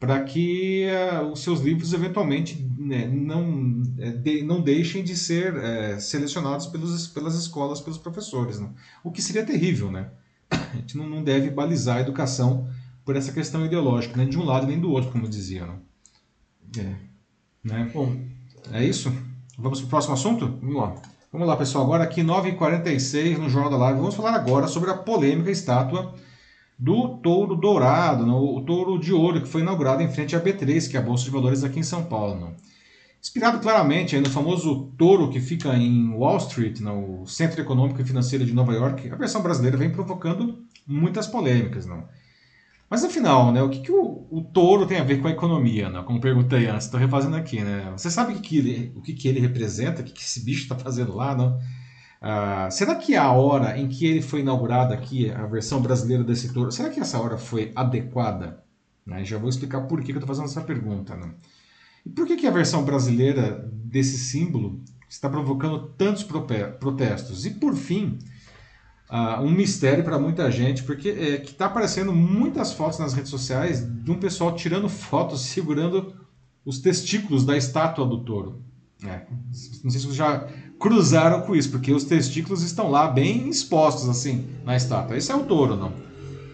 [0.00, 5.54] para que uh, os seus livros eventualmente né, não, é, de, não deixem de ser
[5.56, 8.58] é, selecionados pelos, pelas escolas, pelos professores.
[8.58, 8.70] Né?
[9.04, 10.08] O que seria terrível, né?
[10.50, 12.66] A gente não, não deve balizar a educação
[13.04, 15.66] por essa questão ideológica, nem de um lado nem do outro, como dizia.
[15.66, 15.74] Né?
[16.78, 16.94] É.
[17.62, 17.90] Né?
[17.92, 18.16] Bom,
[18.72, 19.12] é isso?
[19.58, 20.58] Vamos para o próximo assunto?
[20.62, 20.94] Vamos lá.
[21.30, 21.84] Vamos lá, pessoal.
[21.84, 24.00] Agora aqui, 9h46 no Jornal da Live.
[24.00, 26.14] Vamos falar agora sobre a polêmica estátua
[26.80, 30.90] do touro dourado, no, o touro de ouro que foi inaugurado em frente à B3,
[30.90, 32.40] que é a Bolsa de Valores aqui em São Paulo.
[32.40, 32.54] Não?
[33.20, 38.46] Inspirado claramente no famoso touro que fica em Wall Street, no Centro Econômico e Financeiro
[38.46, 41.84] de Nova York, a versão brasileira vem provocando muitas polêmicas.
[41.84, 42.08] Não?
[42.88, 45.90] Mas afinal, né, o que, que o, o, touro tem a ver com a economia?
[46.04, 47.60] Como perguntei antes, estou refazendo aqui.
[47.60, 47.92] Né?
[47.94, 50.42] Você sabe o que, que, ele, o que, que ele representa, o que, que esse
[50.42, 51.36] bicho está fazendo lá?
[51.36, 51.58] Não?
[52.22, 56.52] Uh, será que a hora em que ele foi inaugurado aqui, a versão brasileira desse
[56.52, 58.62] touro, será que essa hora foi adequada?
[59.06, 59.24] Né?
[59.24, 61.16] Já vou explicar por que, que eu estou fazendo essa pergunta.
[61.16, 61.32] Né?
[62.04, 67.46] E por que, que a versão brasileira desse símbolo está provocando tantos protestos?
[67.46, 68.18] E por fim,
[69.10, 73.30] uh, um mistério para muita gente, porque é, que está aparecendo muitas fotos nas redes
[73.30, 76.14] sociais de um pessoal tirando fotos segurando
[76.64, 78.62] os testículos da estátua do touro.
[79.02, 79.22] É,
[79.82, 80.46] não sei se vocês já
[80.80, 85.16] cruzaram com isso, porque os testículos estão lá bem expostos assim na estátua.
[85.16, 85.92] Esse é o touro, não?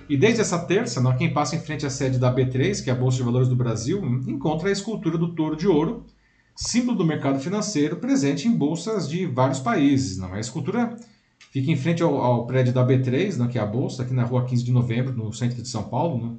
[0.08, 2.92] E desde essa terça, não, quem passa em frente à sede da B3, que é
[2.92, 6.04] a Bolsa de Valores do Brasil, encontra a escultura do touro de ouro,
[6.56, 10.18] símbolo do mercado financeiro, presente em bolsas de vários países.
[10.18, 10.34] Não?
[10.34, 10.96] A escultura
[11.52, 14.24] fica em frente ao, ao prédio da B3, não, que é a bolsa, aqui na
[14.24, 16.18] rua 15 de novembro, no centro de São Paulo.
[16.18, 16.38] Não?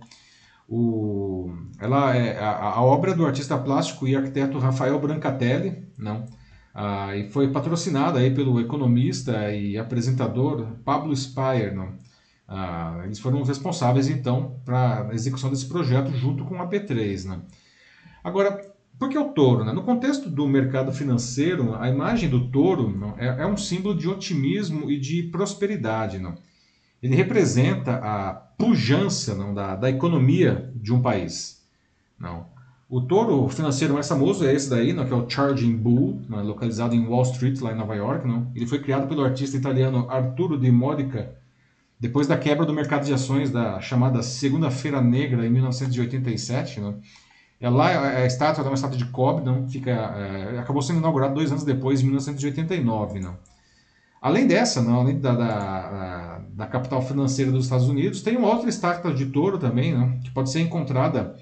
[0.69, 6.25] O, ela é a, a, obra do artista plástico e arquiteto Rafael Brancatelli, não,
[6.79, 11.95] ah, e foi patrocinada aí pelo economista e apresentador Pablo Spire, não.
[12.47, 17.41] Ah, eles foram responsáveis então para a execução desse projeto junto com a P3, né?
[18.23, 19.65] Agora, por que o touro?
[19.65, 19.73] Né?
[19.73, 24.07] No contexto do mercado financeiro, a imagem do touro não, é, é um símbolo de
[24.07, 26.19] otimismo e de prosperidade.
[26.19, 26.35] Não?
[27.01, 31.59] Ele representa a pujança não, da, da economia de um país.
[32.19, 32.55] Não.
[32.89, 36.41] O touro financeiro mais famoso é esse daí, não, que é o Charging Bull, não,
[36.41, 38.25] localizado em Wall Street, lá em Nova York.
[38.25, 38.49] Não.
[38.55, 41.35] Ele foi criado pelo artista italiano Arturo Di Modica
[41.99, 46.79] depois da quebra do mercado de ações da chamada Segunda-feira Negra em 1987.
[46.79, 46.99] Não.
[47.59, 51.33] É lá a estátua é uma estátua de cobre, não fica, é, acabou sendo inaugurado
[51.33, 53.19] dois anos depois, em 1989.
[53.19, 53.35] Não.
[54.21, 58.69] Além dessa, não, além da, da, da, capital financeira dos Estados Unidos, tem uma outra
[58.69, 61.35] estátua de touro também, não, que pode ser encontrada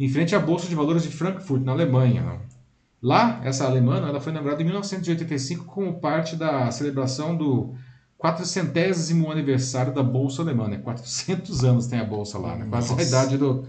[0.00, 2.40] em frente à Bolsa de Valores de Frankfurt, na Alemanha.
[3.02, 7.74] Lá, essa alemã, ela foi inaugurada em 1985 como parte da celebração do
[8.16, 10.68] 400 aniversário da Bolsa Alemã.
[10.68, 10.78] Né?
[10.78, 12.66] 400 anos tem a Bolsa lá, né?
[12.70, 13.02] quase Nossa.
[13.02, 13.66] a idade do,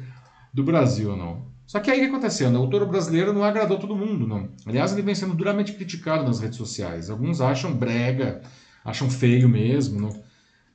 [0.53, 1.17] do Brasil.
[1.17, 1.45] Não.
[1.67, 2.49] Só que aí o que aconteceu?
[2.49, 2.57] Né?
[2.57, 4.49] O touro brasileiro não agradou todo mundo, não.
[4.65, 7.09] Aliás, ele vem sendo duramente criticado nas redes sociais.
[7.09, 8.41] Alguns acham brega,
[8.85, 9.99] acham feio mesmo.
[9.99, 10.23] Não?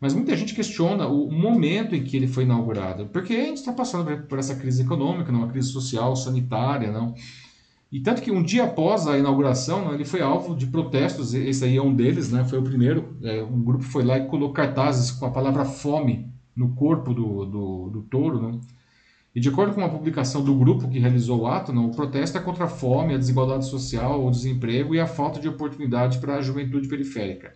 [0.00, 3.72] Mas muita gente questiona o momento em que ele foi inaugurado, porque a gente está
[3.72, 7.14] passando por essa crise econômica, uma crise social, sanitária, não?
[7.90, 11.64] E tanto que um dia após a inauguração, não, ele foi alvo de protestos, esse
[11.64, 12.44] aí é um deles, né?
[12.44, 13.16] Foi o primeiro.
[13.22, 17.44] É, um grupo foi lá e colocou cartazes com a palavra fome no corpo do,
[17.46, 18.60] do, do touro, não?
[19.34, 22.38] E de acordo com uma publicação do grupo que realizou o ato, não, o protesto
[22.38, 26.36] é contra a fome, a desigualdade social, o desemprego e a falta de oportunidade para
[26.36, 27.52] a juventude periférica.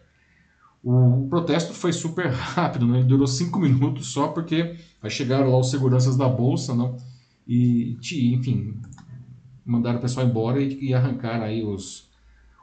[0.82, 2.98] O, protesto foi super rápido, né?
[2.98, 6.96] ele durou cinco minutos só porque aí chegaram lá os seguranças da bolsa, não?
[7.46, 7.96] E,
[8.32, 8.76] enfim,
[9.64, 12.08] mandaram o pessoal embora e, e arrancaram aí os,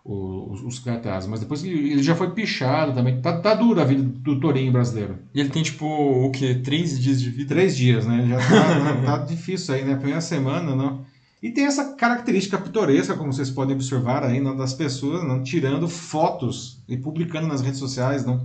[0.03, 1.29] os, os cartazes.
[1.29, 3.21] Mas depois ele já foi pichado também.
[3.21, 5.19] Tá, tá dura a vida do tourinho brasileiro.
[5.33, 6.55] E ele tem, tipo, o quê?
[6.55, 7.49] Três dias de vida?
[7.49, 8.25] Três dias, né?
[8.27, 9.95] Já tá, tá difícil aí, né?
[9.95, 11.05] Primeira semana, não.
[11.41, 15.87] E tem essa característica pitoresca, como vocês podem observar aí, não, das pessoas não, tirando
[15.87, 18.43] fotos e publicando nas redes sociais, não,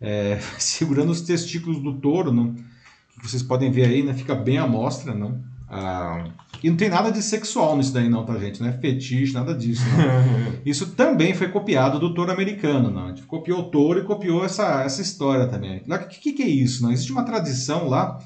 [0.00, 4.58] é, segurando os testículos do touro, não, que vocês podem ver aí, né, fica bem
[4.58, 5.42] à mostra, não.
[5.68, 6.24] Ah,
[6.62, 8.60] e não tem nada de sexual nisso daí não, tá gente?
[8.60, 9.82] Não é fetiche, nada disso.
[10.64, 13.06] Isso também foi copiado do touro americano, não.
[13.06, 15.82] A gente copiou o touro e copiou essa, essa história também.
[15.86, 16.82] O que, que, que é isso?
[16.82, 16.92] Não?
[16.92, 18.18] Existe uma tradição lá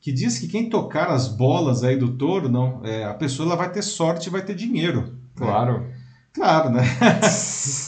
[0.00, 3.56] que diz que quem tocar as bolas aí do touro, não, é, a pessoa ela
[3.56, 5.16] vai ter sorte e vai ter dinheiro.
[5.34, 5.80] Claro.
[5.80, 5.94] Né?
[6.32, 6.82] Claro, né?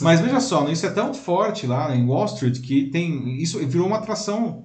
[0.03, 3.87] Mas veja só, isso é tão forte lá em Wall Street que tem isso virou
[3.87, 4.64] uma atração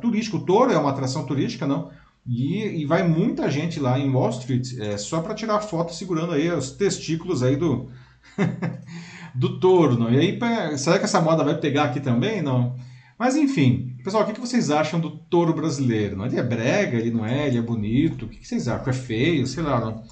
[0.00, 0.36] turística.
[0.36, 1.90] O touro é uma atração turística, não?
[2.26, 6.32] E, e vai muita gente lá em Wall Street é, só para tirar foto segurando
[6.32, 7.88] aí os testículos aí do
[9.34, 10.10] do touro, não?
[10.10, 10.38] E aí
[10.78, 12.74] será que essa moda vai pegar aqui também, não?
[13.18, 16.24] Mas enfim, pessoal, o que vocês acham do touro brasileiro?
[16.24, 18.88] Ele é brega, ele não é, ele é bonito, o que vocês acham?
[18.88, 19.80] É feio, sei lá.
[19.80, 20.04] Não?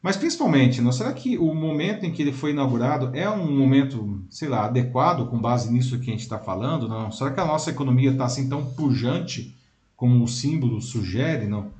[0.00, 4.24] Mas principalmente, não, será que o momento em que ele foi inaugurado é um momento,
[4.30, 6.88] sei lá, adequado com base nisso que a gente está falando?
[6.88, 7.12] Não?
[7.12, 9.54] Será que a nossa economia está assim tão pujante
[9.94, 11.46] como o símbolo sugere?
[11.46, 11.70] Não?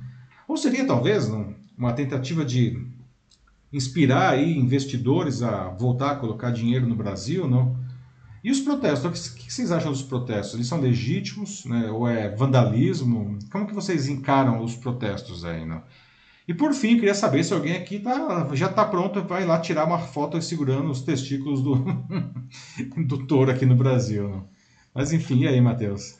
[0.46, 2.86] Ou seria talvez não, uma tentativa de
[3.72, 7.48] inspirar aí investidores a voltar a colocar dinheiro no Brasil?
[7.48, 7.74] Não?
[8.42, 9.26] E os protestos?
[9.26, 10.54] O que vocês acham dos protestos?
[10.54, 11.64] Eles são legítimos?
[11.64, 11.90] Né?
[11.90, 13.38] Ou é vandalismo?
[13.50, 15.64] Como que vocês encaram os protestos aí?
[15.64, 15.82] Né?
[16.48, 19.84] E por fim, queria saber se alguém aqui tá, já está pronto, vai lá tirar
[19.84, 21.74] uma foto segurando os testículos do,
[23.06, 24.28] do touro aqui no Brasil.
[24.28, 24.42] Né?
[24.94, 26.14] Mas enfim, e aí, Matheus?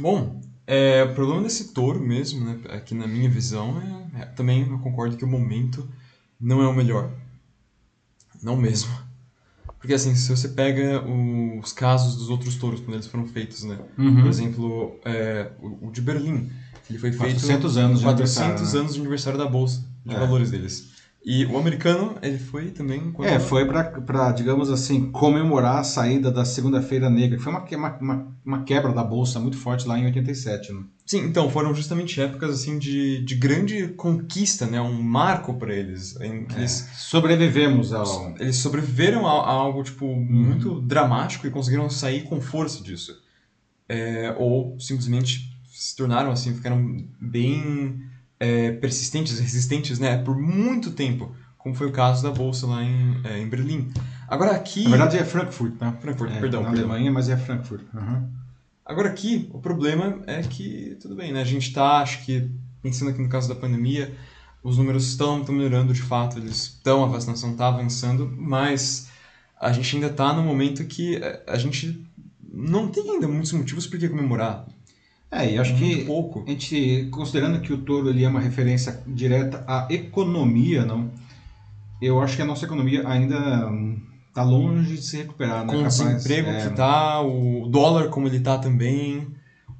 [0.00, 3.82] Bom, é, o problema desse touro mesmo, né, aqui na minha visão,
[4.14, 5.88] é, é, também eu concordo que o momento
[6.40, 7.10] não é o melhor.
[8.40, 8.90] Não mesmo.
[9.78, 13.78] Porque assim, se você pega os casos dos outros touros quando eles foram feitos, né?
[13.96, 14.22] Uhum.
[14.22, 16.50] Por exemplo, é, o, o, de Berlim,
[16.90, 18.80] ele foi feito 400 anos 400 né?
[18.80, 20.18] anos de aniversário da bolsa de é.
[20.18, 20.97] valores deles.
[21.24, 23.10] E o americano, ele foi também...
[23.12, 23.28] Quando...
[23.28, 27.66] É, foi para, digamos assim, comemorar a saída da Segunda-feira Negra, que foi uma,
[28.00, 30.82] uma, uma quebra da bolsa muito forte lá em 87, né?
[31.04, 34.80] Sim, então, foram justamente épocas assim de, de grande conquista, né?
[34.80, 36.18] Um marco para eles.
[36.20, 36.58] Em que é.
[36.58, 38.34] eles sobrevivemos ao...
[38.38, 40.24] Eles sobreviveram a, a algo, tipo, uhum.
[40.24, 43.20] muito dramático e conseguiram sair com força disso.
[43.88, 48.02] É, ou simplesmente se tornaram assim, ficaram bem
[48.40, 53.20] é, persistentes, resistentes, né, por muito tempo, como foi o caso da bolsa lá em,
[53.24, 53.90] é, em Berlim.
[54.26, 54.84] Agora aqui...
[54.84, 55.96] Na verdade é Frankfurt, né?
[56.00, 56.62] Frankfurt, é, perdão.
[56.62, 56.90] Na perdão.
[56.90, 57.82] Alemanha, mas é Frankfurt.
[57.92, 58.28] Uhum.
[58.84, 62.50] Agora aqui, o problema é que, tudo bem, né, a gente está, acho que,
[62.82, 64.16] pensando aqui no caso da pandemia,
[64.62, 69.10] os números estão, estão melhorando de fato, eles estão, a vacinação está avançando, mas
[69.60, 72.06] a gente ainda está no momento que é, a gente
[72.50, 74.66] não tem ainda muitos motivos por que comemorar.
[75.30, 76.42] É, e acho que pouco.
[76.46, 81.10] a gente, considerando que o touro ele é uma referência direta à economia, não?
[82.00, 83.70] Eu acho que a nossa economia ainda
[84.28, 85.72] está longe de se recuperar, né?
[85.72, 86.62] Com o desemprego é...
[86.62, 89.28] que está, o dólar como ele está também.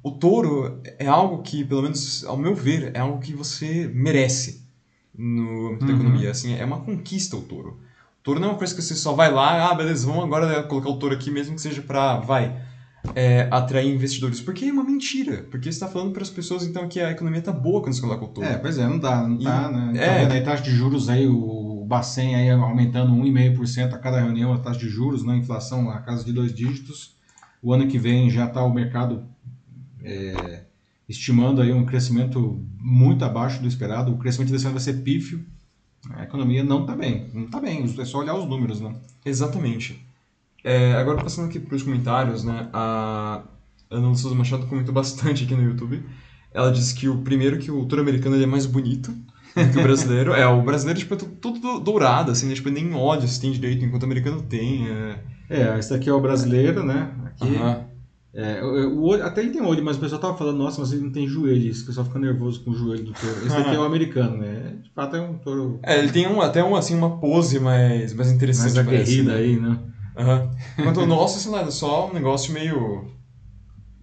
[0.03, 4.63] O touro é algo que, pelo menos ao meu ver, é algo que você merece
[5.17, 5.91] no âmbito uhum.
[5.91, 6.31] da economia.
[6.31, 7.79] Assim, é uma conquista o touro.
[8.19, 10.61] O touro não é uma coisa que você só vai lá, ah, beleza, vamos agora
[10.63, 12.55] colocar o touro aqui, mesmo que seja para, vai,
[13.15, 14.41] é, atrair investidores.
[14.41, 15.45] Porque é uma mentira.
[15.49, 18.01] Porque você está falando para as pessoas então que a economia está boa quando você
[18.01, 18.49] coloca o touro.
[18.49, 19.99] É, pois é, não dá, não tá, né?
[19.99, 24.53] Tá é, a taxa de juros aí, o Bacen aí aumentando 1,5% a cada reunião,
[24.53, 25.39] a taxa de juros, na né?
[25.39, 27.15] inflação a casa de dois dígitos.
[27.61, 29.25] O ano que vem já está o mercado
[30.03, 30.63] é,
[31.07, 34.13] estimando aí um crescimento muito abaixo do esperado.
[34.13, 35.43] O crescimento desse ano vai ser pífio.
[36.11, 37.29] A economia não está bem.
[37.33, 38.95] Não está bem, é só olhar os números, né?
[39.25, 40.08] Exatamente.
[40.63, 42.69] É, agora passando aqui para os comentários, né?
[42.73, 43.43] A
[43.89, 46.03] Ana Souza Machado comentou bastante aqui no YouTube.
[46.53, 49.11] Ela disse que o primeiro que o touro americano ele é mais bonito
[49.55, 50.33] do que o brasileiro.
[50.35, 52.55] é, o brasileiro tipo, é tudo dourado, assim, né?
[52.55, 54.87] tipo, nem óleo se tem direito, enquanto o americano tem.
[54.87, 55.19] É,
[55.49, 57.11] é esse daqui é o brasileiro, né?
[57.25, 57.89] Aqui.
[58.31, 61.01] É, o olho, até ele tem olho, mas o pessoal tava falando, nossa, mas ele
[61.01, 61.69] não tem joelho.
[61.69, 63.37] Esse pessoal fica nervoso com o joelho do touro.
[63.37, 64.75] Esse daqui é o americano, né?
[64.83, 65.79] De fato é um touro.
[65.81, 68.75] É, ele tem um, até um, assim, uma pose mais, mais interessante.
[68.75, 69.37] Mais aguerrida né?
[69.39, 69.79] aí, né?
[70.19, 70.51] Uhum.
[70.77, 73.05] Enquanto o nosso, sei lá, é só um negócio meio.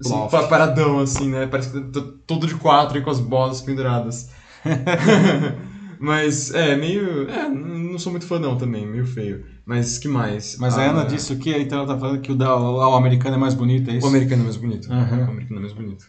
[0.01, 1.47] Assim, paradão, assim, né?
[1.47, 4.31] Parece que tá todo de quatro e com as bolas penduradas.
[5.99, 7.29] Mas, é, meio.
[7.31, 9.45] É, não sou muito fã não também, meio feio.
[9.65, 10.57] Mas que mais?
[10.59, 11.57] Mas a, a Ana disse o que?
[11.57, 14.07] Então ela tá falando que o, da, o americano é mais bonito, é isso?
[14.07, 14.91] O americano é mais bonito.
[14.91, 15.21] Uhum.
[15.27, 16.07] O americano é mais bonito.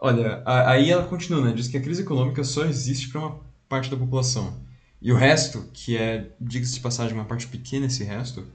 [0.00, 1.52] Olha, a, aí ela continua, né?
[1.52, 4.54] Diz que a crise econômica só existe para uma parte da população.
[5.00, 8.46] E o resto, que é, diga-se de passagem, uma parte pequena esse resto,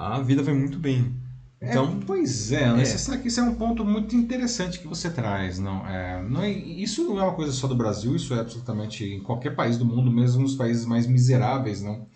[0.00, 1.14] a vida vai muito bem.
[1.60, 2.82] É, então, é, pois é, é.
[2.82, 7.20] isso é um ponto muito interessante que você traz, não é, não é, Isso não
[7.20, 10.40] é uma coisa só do Brasil, isso é absolutamente em qualquer país do mundo, mesmo
[10.40, 12.06] nos países mais miseráveis, não.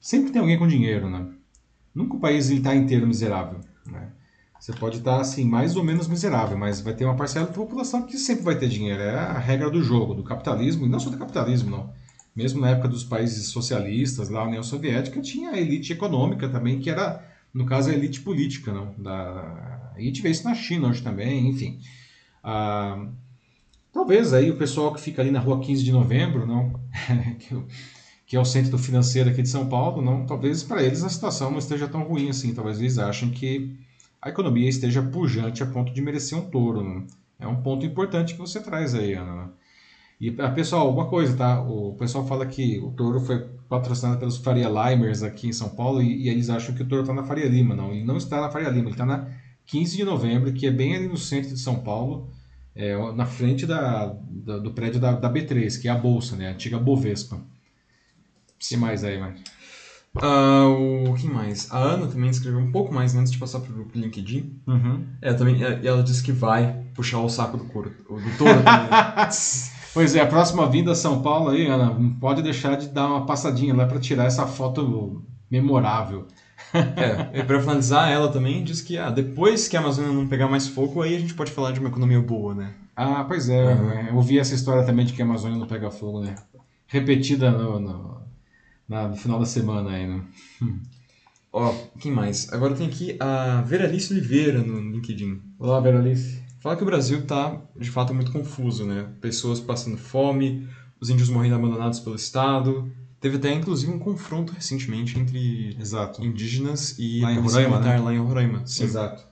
[0.00, 1.26] Sempre tem alguém com dinheiro, né?
[1.94, 4.08] Nunca o país está inteiro miserável, né?
[4.58, 7.52] Você pode estar tá, assim mais ou menos miserável, mas vai ter uma parcela da
[7.52, 9.02] população que sempre vai ter dinheiro.
[9.02, 11.92] É a regra do jogo, do capitalismo, e não só do capitalismo, não.
[12.34, 16.78] Mesmo na época dos países socialistas, lá na União Soviética, tinha a elite econômica também,
[16.78, 18.72] que era no caso, a elite política.
[18.72, 18.94] Não?
[18.96, 19.92] Da...
[19.94, 21.80] A gente vê isso na China hoje também, enfim.
[22.42, 23.06] Ah,
[23.92, 26.80] talvez aí o pessoal que fica ali na rua 15 de novembro, não?
[28.26, 31.50] que é o centro financeiro aqui de São Paulo, não, talvez para eles a situação
[31.50, 32.54] não esteja tão ruim assim.
[32.54, 33.76] Talvez eles achem que
[34.22, 36.82] a economia esteja pujante a ponto de merecer um touro.
[36.84, 37.06] Não?
[37.38, 39.52] É um ponto importante que você traz aí, Ana.
[40.20, 41.62] E, ah, pessoal, uma coisa, tá?
[41.62, 43.38] O pessoal fala que o touro foi
[43.70, 47.02] patrocinado pelos Faria Limers aqui em São Paulo e, e eles acham que o touro
[47.02, 47.74] está na Faria Lima.
[47.74, 49.28] Não, ele não está na Faria Lima, ele está na
[49.64, 52.28] 15 de novembro, que é bem ali no centro de São Paulo,
[52.74, 56.48] é, na frente da, da do prédio da, da, B3, que é a Bolsa, né?
[56.48, 57.36] A antiga Bovespa.
[57.36, 57.40] O
[58.58, 59.36] que mais aí, mano?
[60.16, 61.70] Uh, o que mais?
[61.70, 64.60] A Ana também escreveu um pouco mais antes de passar pro, LinkedIn.
[64.66, 65.06] Uhum.
[65.22, 69.30] É, também, ela disse que vai puxar o saco do, couro, do touro também.
[69.92, 73.06] Pois é, a próxima vinda a São Paulo aí, Ana, não pode deixar de dar
[73.08, 76.26] uma passadinha lá para tirar essa foto memorável.
[76.72, 80.48] É, e para finalizar, ela também diz que ah, depois que a Amazônia não pegar
[80.48, 82.74] mais fogo, aí a gente pode falar de uma economia boa, né?
[82.94, 84.08] Ah, pois é, uhum.
[84.08, 86.36] eu ouvi essa história também de que a Amazônia não pega fogo, né?
[86.86, 88.20] Repetida no, no,
[88.88, 90.22] no final da semana aí, né?
[91.52, 92.52] Ó, quem mais?
[92.52, 95.40] Agora tem aqui a Veralice Oliveira no LinkedIn.
[95.58, 96.39] Olá, Veralice.
[96.60, 99.08] Fala que o Brasil está, de fato, muito confuso, né?
[99.18, 100.68] Pessoas passando fome,
[101.00, 102.92] os índios morrendo abandonados pelo Estado.
[103.18, 106.22] Teve até, inclusive, um confronto recentemente entre Exato.
[106.22, 107.98] indígenas e lá em Roraima, né?
[107.98, 108.66] lá em Roraima.
[108.66, 108.84] Sim.
[108.84, 109.24] Exato.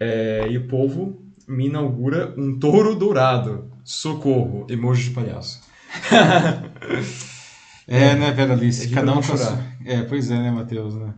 [0.00, 3.70] É, e o povo me inaugura um touro dourado.
[3.84, 5.60] Socorro, emoji de palhaço.
[7.86, 8.86] é, né, Vera Alice?
[8.86, 9.58] É Cada um com a...
[9.84, 11.12] É, pois é, né, Matheus, né?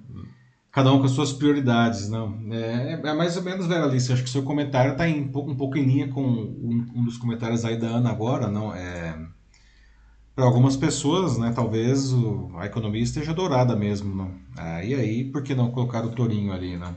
[0.75, 2.37] Cada um com as suas prioridades, não.
[2.51, 5.55] É, é mais ou menos, Vera Alice, acho que seu comentário está um, pouco, um
[5.55, 8.75] pouco em linha com um, um, dos comentários aí da Ana agora, não.
[8.75, 9.17] É,
[10.35, 14.35] para algumas pessoas, né, talvez o, a economia esteja dourada mesmo, não.
[14.59, 16.97] É, e aí, por que não colocar o tourinho ali, não?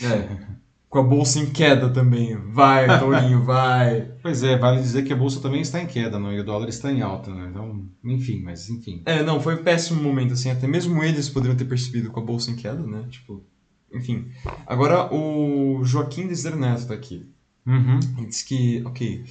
[0.00, 0.54] É.
[0.94, 2.36] com a bolsa em queda também.
[2.52, 4.12] Vai, Tourinho, vai.
[4.22, 6.32] Pois é, vale dizer que a bolsa também está em queda, não?
[6.32, 7.48] E o dólar está em alta, né?
[7.50, 9.02] Então, enfim, mas enfim.
[9.04, 10.52] É, não, foi um péssimo momento, assim.
[10.52, 13.08] Até mesmo eles poderiam ter percebido com a bolsa em queda, né?
[13.10, 13.44] Tipo,
[13.92, 14.28] enfim.
[14.68, 17.28] Agora, o Joaquim Deser Neto tá aqui.
[17.66, 17.98] Uhum.
[18.16, 19.24] Ele diz que, ok.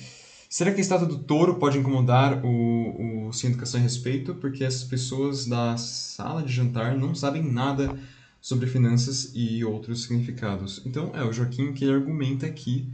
[0.49, 4.35] Será que a estátua do touro pode incomodar o, o Sem Educação a Respeito?
[4.35, 7.97] Porque as pessoas da sala de jantar não sabem nada
[8.43, 10.81] sobre finanças e outros significados.
[10.85, 12.89] Então, é o Joaquim que ele argumenta aqui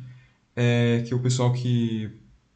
[0.55, 2.11] é, que o pessoal que,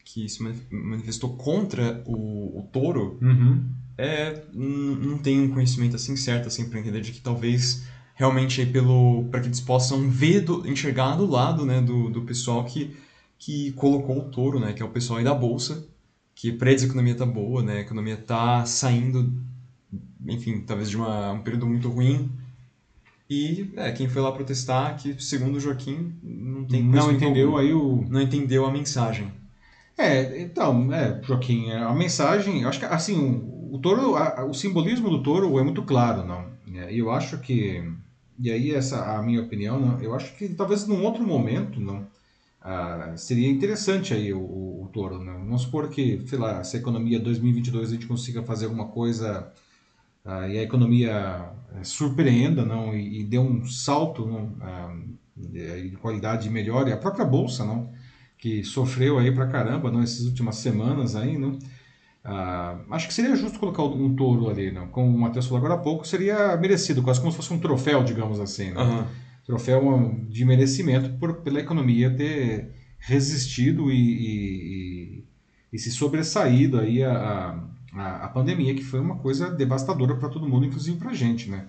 [0.06, 3.64] que se manifestou contra o, o touro uhum.
[3.98, 8.68] é, não tem um conhecimento assim certo assim, para entender de que talvez realmente aí
[8.68, 12.96] pelo para que eles possam ver do, enxergar do lado né, do, do pessoal que,
[13.40, 15.84] que colocou o touro, né, que é o pessoal aí da bolsa,
[16.36, 19.34] que para eles a economia tá boa, né, a economia tá saindo,
[20.28, 22.43] enfim, talvez de uma, um período muito ruim
[23.34, 27.74] e é, quem foi lá protestar, que segundo o Joaquim, não tem Não entendeu aí
[27.74, 28.06] o.
[28.08, 29.32] Não entendeu a mensagem.
[29.98, 34.54] É, então, é, Joaquim, é, a mensagem, acho que assim, o, o touro, a, o
[34.54, 36.46] simbolismo do touro é muito claro, não.
[36.76, 37.84] É, e eu acho que,
[38.40, 42.08] e aí essa a minha opinião, não, eu acho que talvez num outro momento, não,
[42.62, 45.40] ah, seria interessante aí o, o, o touro, não.
[45.40, 49.52] Vamos supor que, sei lá, se a economia 2022 a gente consiga fazer alguma coisa
[50.26, 54.96] ah, e a economia eh, surpreenda não e, e dê um salto não, ah,
[55.36, 57.92] de, de qualidade melhor e a própria bolsa não
[58.38, 61.60] que sofreu aí pra caramba não essas últimas semanas aí não
[62.24, 65.74] ah, acho que seria justo colocar um touro ali não como o Matheus falou agora
[65.74, 69.06] há pouco seria merecido quase como se fosse um troféu digamos assim uhum.
[69.46, 75.26] troféu de merecimento por, pela economia ter resistido e, e,
[75.74, 80.48] e se sobressaído aí a, a, a, pandemia, que foi uma coisa devastadora para todo
[80.48, 81.68] mundo, inclusive para a gente, né?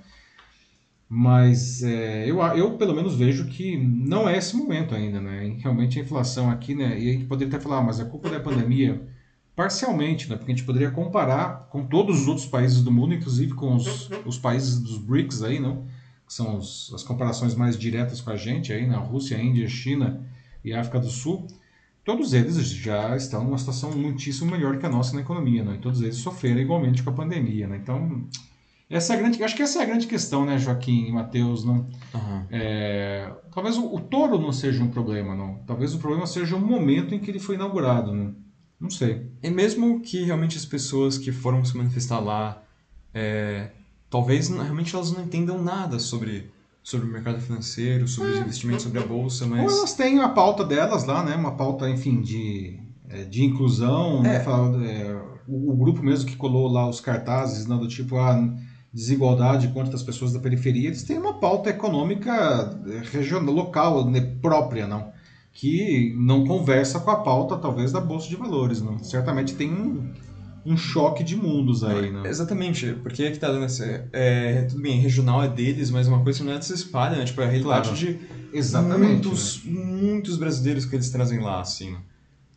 [1.09, 5.57] Mas é, eu, eu, pelo menos, vejo que não é esse momento ainda, né?
[5.59, 6.99] Realmente a inflação aqui, né?
[6.99, 9.07] E a gente poderia até falar, ah, mas a culpa da pandemia,
[9.55, 10.37] parcialmente, né?
[10.37, 14.11] Porque a gente poderia comparar com todos os outros países do mundo, inclusive com os,
[14.25, 15.85] os países dos BRICS aí, não?
[16.27, 20.25] Que são os, as comparações mais diretas com a gente aí, na Rússia, Índia, China
[20.65, 21.47] e África do Sul.
[22.05, 25.77] Todos eles já estão numa situação muitíssimo melhor que a nossa na economia, né?
[25.77, 27.79] E todos eles sofreram igualmente com a pandemia, né?
[27.83, 28.29] Então
[28.89, 31.65] essa é a grande, acho que essa é a grande questão, né, Joaquim e Matheus,
[31.65, 31.89] não?
[32.15, 32.47] Uhum.
[32.51, 35.57] É, talvez o, o, touro não seja um problema, não.
[35.67, 38.35] Talvez o problema seja o momento em que ele foi inaugurado, não.
[38.79, 39.27] Não sei.
[39.43, 42.63] E mesmo que realmente as pessoas que foram se manifestar lá,
[43.15, 43.71] é,
[44.11, 46.53] talvez realmente elas não entendam nada sobre
[46.85, 48.33] sobre o mercado financeiro, sobre é.
[48.35, 49.73] os investimentos, sobre a bolsa, mas...
[49.73, 51.35] Ou elas têm a pauta delas lá, né?
[51.35, 52.79] Uma pauta, enfim, de,
[53.09, 54.37] é, de inclusão, né?
[54.37, 54.69] é.
[54.77, 55.23] né?
[55.49, 57.75] o, o, grupo mesmo que colou lá os cartazes, né?
[57.75, 58.55] do tipo, ah,
[58.93, 64.21] desigualdade quanto as pessoas da periferia, eles têm uma pauta econômica eh, regional, local, né,
[64.43, 65.11] própria, não?
[65.55, 68.99] Que não conversa com a pauta, talvez, da Bolsa de Valores, não?
[69.03, 70.13] Certamente tem um,
[70.65, 72.25] um choque de mundos aí, não?
[72.25, 74.09] Exatamente, porque é que tá dando essa...
[74.13, 77.25] É, tudo bem, regional é deles, mas uma coisa que não é se espalha, né?
[77.25, 77.97] Tipo, é a realidade claro.
[77.97, 78.19] de
[78.53, 79.73] Exatamente, muitos, né?
[79.73, 81.97] muitos brasileiros que eles trazem lá, assim.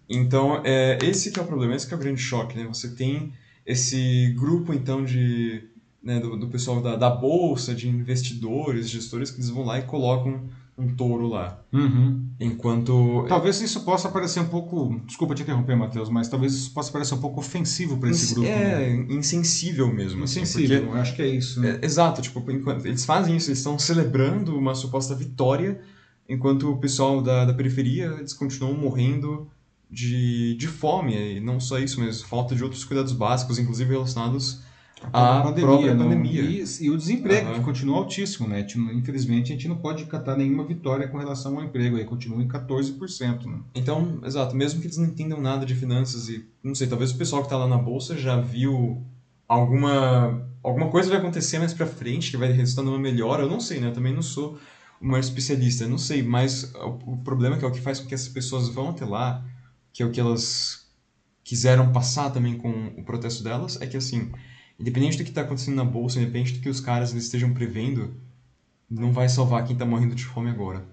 [0.10, 2.66] Então, é, esse que é o problema, esse que é o grande choque, né?
[2.68, 3.34] Você tem
[3.66, 5.64] esse grupo, então, de
[6.02, 9.82] né, do, do pessoal da, da bolsa, de investidores, gestores, que eles vão lá e
[9.82, 10.48] colocam
[10.78, 11.60] um touro lá.
[11.74, 12.30] Uhum.
[12.40, 13.26] Enquanto.
[13.28, 15.02] Talvez isso possa parecer um pouco.
[15.06, 18.48] Desculpa te interromper, Matheus, mas talvez isso possa parecer um pouco ofensivo para esse grupo.
[18.48, 19.06] É, né?
[19.10, 20.24] insensível mesmo.
[20.24, 21.00] Assim, insensível, assim, porque...
[21.00, 21.60] acho que é isso.
[21.60, 21.80] Né?
[21.82, 25.82] É, exato, tipo, enquanto eles fazem isso, eles estão celebrando uma suposta vitória,
[26.30, 29.48] enquanto o pessoal da, da periferia eles continuam morrendo
[29.90, 31.38] de, de fome.
[31.38, 34.62] E não só isso, mas falta de outros cuidados básicos, inclusive relacionados
[35.14, 36.42] a, a pandemia, própria pandemia.
[36.42, 37.54] E, e, o desemprego, uhum.
[37.56, 38.66] que continua altíssimo, né?
[38.94, 42.48] Infelizmente, a gente não pode catar nenhuma vitória com relação ao emprego, aí continua em
[42.48, 43.46] 14%.
[43.46, 43.60] Né?
[43.76, 47.18] Então, exato, mesmo que eles não entendam nada de finanças e, não sei, talvez o
[47.18, 49.04] pessoal que está lá na bolsa já viu
[49.48, 53.60] alguma alguma coisa vai acontecer mais para frente que vai resultar numa melhora, eu não
[53.60, 53.88] sei, né?
[53.88, 54.60] Eu também não sou
[55.00, 58.00] uma especialista, eu não sei, mas o, o problema é que é o que faz
[58.00, 59.46] com que essas pessoas vão até lá,
[59.94, 60.88] que é o que elas
[61.44, 64.32] quiseram passar também com o protesto delas, é que assim,
[64.80, 68.14] independente do que está acontecendo na bolsa, independente do que os caras estejam prevendo,
[68.90, 70.86] não vai salvar quem está morrendo de fome agora.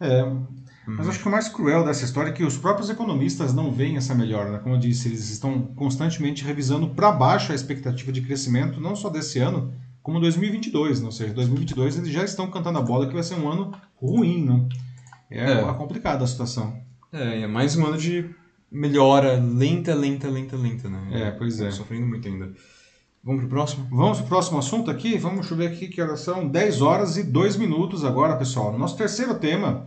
[0.00, 0.46] É, uhum.
[0.86, 3.96] mas acho que o mais cruel dessa história é que os próprios economistas não veem
[3.96, 4.50] essa melhora.
[4.50, 4.58] Né?
[4.58, 9.08] Como eu disse, eles estão constantemente revisando para baixo a expectativa de crescimento, não só
[9.08, 9.72] desse ano,
[10.02, 11.00] como 2022.
[11.00, 11.06] Né?
[11.06, 14.44] Ou seja, 2022 eles já estão cantando a bola que vai ser um ano ruim.
[14.44, 14.68] Né?
[15.30, 15.74] É, é.
[15.74, 16.78] complicada a situação.
[17.12, 18.28] É, é mais um ano de
[18.70, 20.88] melhora lenta, lenta, lenta, lenta.
[20.88, 21.28] Né?
[21.28, 21.70] É, pois é.
[21.70, 22.52] Sofrendo muito ainda.
[23.24, 23.86] Vamos para o próximo?
[23.90, 25.16] Vamos para o próximo assunto aqui?
[25.16, 28.70] Vamos ver aqui que horas são 10 horas e 2 minutos agora, pessoal.
[28.70, 29.86] No nosso terceiro tema,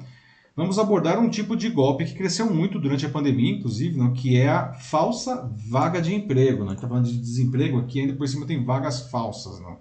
[0.55, 4.35] vamos abordar um tipo de golpe que cresceu muito durante a pandemia, inclusive, não, que
[4.35, 6.61] é a falsa vaga de emprego.
[6.61, 6.65] Não?
[6.65, 9.59] A gente está falando de desemprego aqui, ainda por cima tem vagas falsas.
[9.59, 9.77] Não?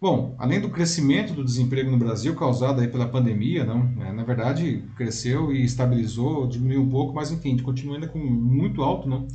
[0.00, 4.24] Bom, além do crescimento do desemprego no Brasil causado aí pela pandemia, não, é, na
[4.24, 9.28] verdade cresceu e estabilizou, diminuiu um pouco, mas enfim, continua ainda com muito alto, não.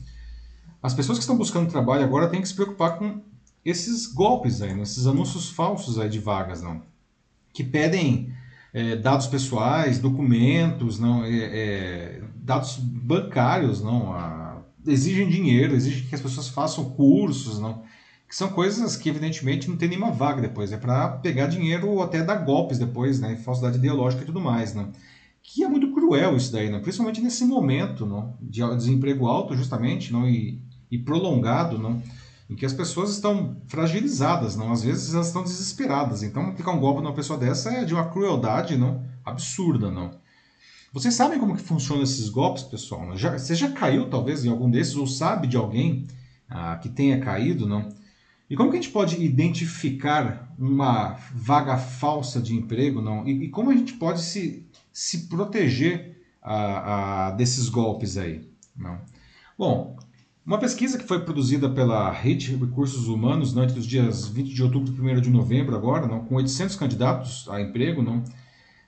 [0.83, 3.21] As pessoas que estão buscando trabalho agora têm que se preocupar com
[3.69, 4.83] esses golpes aí, né?
[4.83, 6.81] esses anúncios falsos aí de vagas, não,
[7.53, 8.33] que pedem
[8.73, 16.15] é, dados pessoais, documentos, não, é, é, dados bancários, não, a, exigem dinheiro, exigem que
[16.15, 17.83] as pessoas façam cursos, não,
[18.25, 22.01] que são coisas que evidentemente não tem nenhuma vaga depois, é para pegar dinheiro ou
[22.01, 24.91] até dar golpes depois, né, falsidade ideológica e tudo mais, não.
[25.43, 30.11] Que é muito cruel isso daí, não, principalmente nesse momento, não, de desemprego alto justamente,
[30.13, 32.01] não, e, e prolongado, não
[32.49, 34.71] em que as pessoas estão fragilizadas, não?
[34.71, 36.23] Às vezes elas estão desesperadas.
[36.23, 39.03] Então, aplicar um golpe numa pessoa dessa é de uma crueldade, não?
[39.25, 40.11] Absurda, não?
[40.93, 43.15] Vocês sabem como que funcionam esses golpes, pessoal?
[43.17, 46.07] Já, você já caiu, talvez, em algum desses, ou sabe de alguém
[46.49, 47.89] ah, que tenha caído, não?
[48.49, 53.27] E como que a gente pode identificar uma vaga falsa de emprego, não?
[53.27, 59.01] E, e como a gente pode se, se proteger ah, ah, desses golpes aí, não?
[59.57, 59.97] Bom,
[60.47, 64.63] uma pesquisa que foi produzida pela Rede Recursos Humanos não, entre os dias 20 de
[64.63, 68.23] outubro e 1 de novembro, agora, não, com 800 candidatos a emprego, não,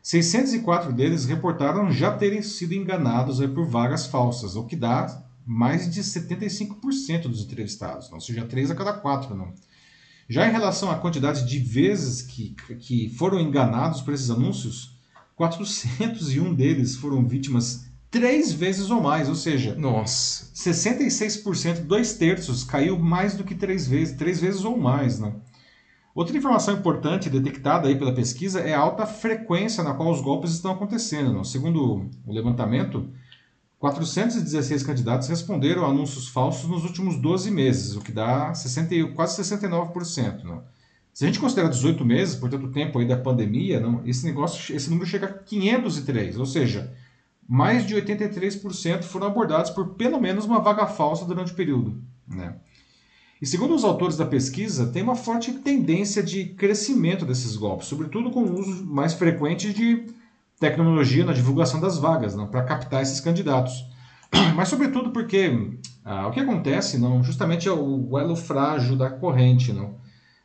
[0.02, 5.94] 604 deles reportaram já terem sido enganados aí, por vagas falsas, o que dá mais
[5.94, 9.36] de 75% dos entrevistados, não, ou seja, 3 a cada 4.
[9.36, 9.54] Não.
[10.30, 14.98] Já em relação à quantidade de vezes que, que foram enganados por esses anúncios,
[15.36, 20.46] 401 deles foram vítimas três vezes ou mais, ou seja, Nossa.
[20.54, 25.20] 66%, dois terços, caiu mais do que três vezes, três vezes ou mais.
[25.20, 25.34] Né?
[26.14, 30.52] Outra informação importante detectada aí pela pesquisa é a alta frequência na qual os golpes
[30.52, 31.34] estão acontecendo.
[31.34, 31.44] Né?
[31.44, 33.10] Segundo o levantamento,
[33.78, 39.42] 416 candidatos responderam a anúncios falsos nos últimos 12 meses, o que dá 60, quase
[39.42, 40.44] 69%.
[40.44, 40.62] Né?
[41.14, 44.76] Se a gente considerar 18 meses, portanto, o tempo aí da pandemia, não, esse negócio,
[44.76, 46.92] esse número chega a 503, ou seja,
[47.50, 52.00] mais de 83% foram abordados por pelo menos uma vaga falsa durante o período.
[52.28, 52.54] Né?
[53.42, 58.30] E segundo os autores da pesquisa, tem uma forte tendência de crescimento desses golpes, sobretudo
[58.30, 60.06] com o uso mais frequente de
[60.60, 63.84] tecnologia na divulgação das vagas, né, para captar esses candidatos.
[64.56, 65.72] Mas sobretudo porque
[66.06, 69.74] ah, o que acontece não, justamente é o elo frágil da corrente.
[69.74, 69.96] Não?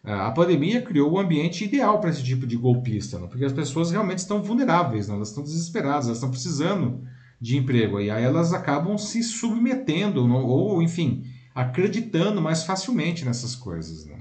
[0.04, 3.26] A pandemia criou o um ambiente ideal para esse tipo de golpista, não?
[3.26, 5.16] porque as pessoas realmente estão vulneráveis, não?
[5.16, 7.02] elas estão desesperadas, elas estão precisando
[7.40, 11.24] de emprego, e aí elas acabam se submetendo, ou enfim,
[11.54, 14.04] acreditando mais facilmente nessas coisas.
[14.04, 14.18] Né?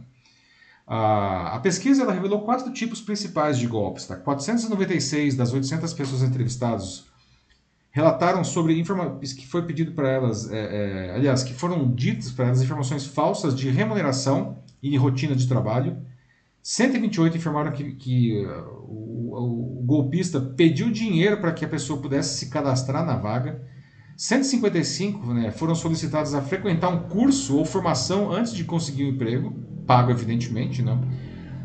[0.87, 4.05] A, a pesquisa revelou quatro tipos principais de golpes.
[4.05, 4.15] Tá?
[4.15, 7.05] 496 das 800 pessoas entrevistadas
[7.91, 10.57] relataram sobre informações que foi pedido para elas, é,
[11.11, 15.97] é, aliás, que foram ditas para elas informações falsas de remuneração e rotina de trabalho.
[16.61, 22.37] 128 informaram que, que uh, o, o, golpista pediu dinheiro para que a pessoa pudesse
[22.37, 23.61] se cadastrar na vaga.
[24.15, 29.09] 155 né, foram solicitados a frequentar um curso ou formação antes de conseguir o um
[29.09, 29.51] emprego,
[29.87, 31.01] pago evidentemente, não.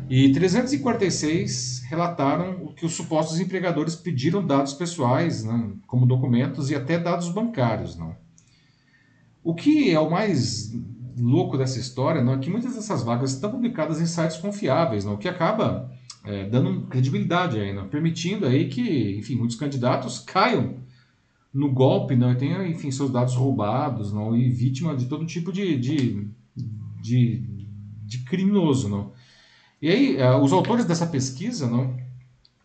[0.09, 6.97] E 346 relataram que os supostos empregadores pediram dados pessoais, não, como documentos e até
[6.97, 7.95] dados bancários.
[7.95, 8.15] Não.
[9.43, 10.73] O que é o mais
[11.19, 12.37] louco dessa história não é?
[12.37, 15.91] Que muitas dessas vagas estão publicadas em sites confiáveis, não, o que acaba
[16.25, 20.75] é, dando credibilidade aí, não, permitindo aí que, enfim, muitos candidatos caiam
[21.53, 25.51] no golpe, não, e tenham, enfim, seus dados roubados, não, e vítima de todo tipo
[25.51, 26.27] de, de,
[27.01, 27.43] de,
[28.05, 29.11] de criminoso, não.
[29.81, 31.97] E aí, é, os autores dessa pesquisa, não,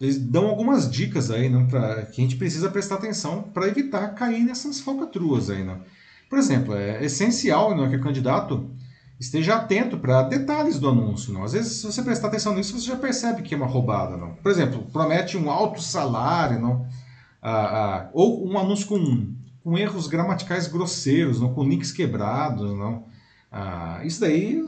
[0.00, 4.08] eles dão algumas dicas aí, não, para que a gente precisa prestar atenção para evitar
[4.08, 5.80] cair nessas falcatruas aí, não.
[6.34, 8.68] Por exemplo, é essencial não, que o candidato
[9.20, 11.32] esteja atento para detalhes do anúncio.
[11.32, 11.44] Não?
[11.44, 14.16] Às vezes, se você prestar atenção nisso, você já percebe que é uma roubada.
[14.16, 14.34] Não?
[14.34, 16.88] Por exemplo, promete um alto salário, não?
[17.40, 19.32] Ah, ah, ou um anúncio com,
[19.62, 21.54] com erros gramaticais grosseiros, não?
[21.54, 22.76] com links quebrados.
[22.76, 23.04] Não?
[23.52, 24.60] Ah, isso daí,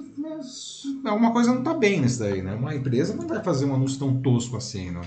[1.05, 2.43] alguma coisa não está bem nisso daí.
[2.43, 2.55] Né?
[2.55, 4.93] Uma empresa não vai fazer um anúncio tão tosco assim.
[4.93, 5.03] Não?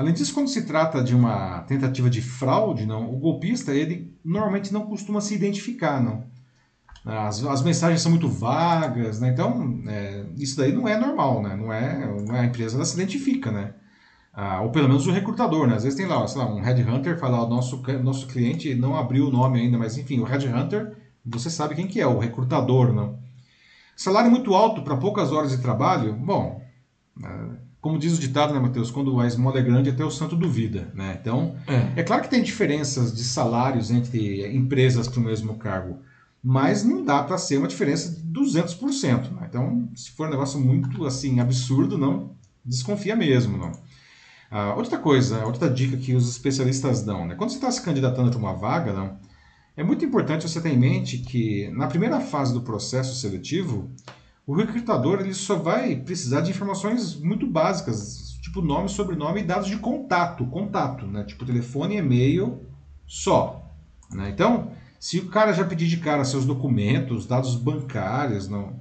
[0.00, 4.72] Além disso, quando se trata de uma tentativa de fraude, não, o golpista ele normalmente
[4.72, 6.24] não costuma se identificar, não.
[7.04, 9.28] As, as mensagens são muito vagas, né?
[9.28, 11.54] Então é, isso daí não é normal, né?
[11.54, 13.74] Não é, não é a empresa ela se identifica, né?
[14.32, 15.76] Ah, ou pelo menos o recrutador, né?
[15.76, 19.28] Às vezes tem lá, sei lá, um headhunter fala, o nosso nosso cliente não abriu
[19.28, 23.18] o nome ainda, mas enfim, o headhunter você sabe quem que é, o recrutador, não?
[23.94, 26.62] Salário muito alto para poucas horas de trabalho, bom.
[27.80, 28.90] Como diz o ditado, né, Matheus?
[28.90, 31.18] Quando a esmola é grande, até o santo duvida, né?
[31.20, 35.98] Então, é, é claro que tem diferenças de salários entre empresas para o mesmo cargo,
[36.42, 39.46] mas não dá para ser uma diferença de 200%, né?
[39.48, 42.32] Então, se for um negócio muito, assim, absurdo, não
[42.64, 43.72] desconfia mesmo, não.
[44.50, 47.34] Ah, outra coisa, outra dica que os especialistas dão, né?
[47.34, 49.16] Quando você está se candidatando para uma vaga, não,
[49.76, 53.90] é muito importante você ter em mente que na primeira fase do processo seletivo,
[54.46, 59.68] o recrutador ele só vai precisar de informações muito básicas, tipo nome, sobrenome e dados
[59.68, 61.24] de contato, contato, né?
[61.24, 62.60] Tipo telefone, e-mail,
[63.06, 63.64] só.
[64.10, 64.30] Né?
[64.30, 68.80] Então, se o cara já pedir de cara seus documentos, dados bancários, não.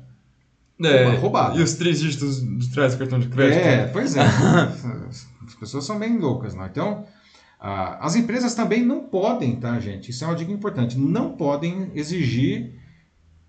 [0.82, 1.60] É, roubado.
[1.60, 3.60] E os três dígitos de trás do cartão de crédito?
[3.60, 4.22] É, pois é.
[5.45, 6.66] As pessoas são bem loucas, não?
[6.66, 7.05] Então,
[7.60, 10.12] as empresas também não podem, tá, gente?
[10.12, 10.97] Isso é uma dica importante.
[10.97, 12.78] Não podem exigir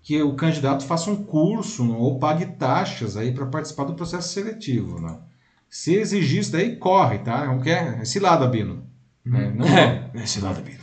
[0.01, 4.99] que o candidato faça um curso ou pague taxas aí para participar do processo seletivo.
[4.99, 5.21] Não.
[5.69, 7.45] Se exigir isso daí, corre, tá?
[7.45, 7.99] Não quer?
[8.01, 8.83] É cilada, Bino.
[9.25, 9.35] Uhum.
[9.35, 10.81] É, não é, é cilada, Bino.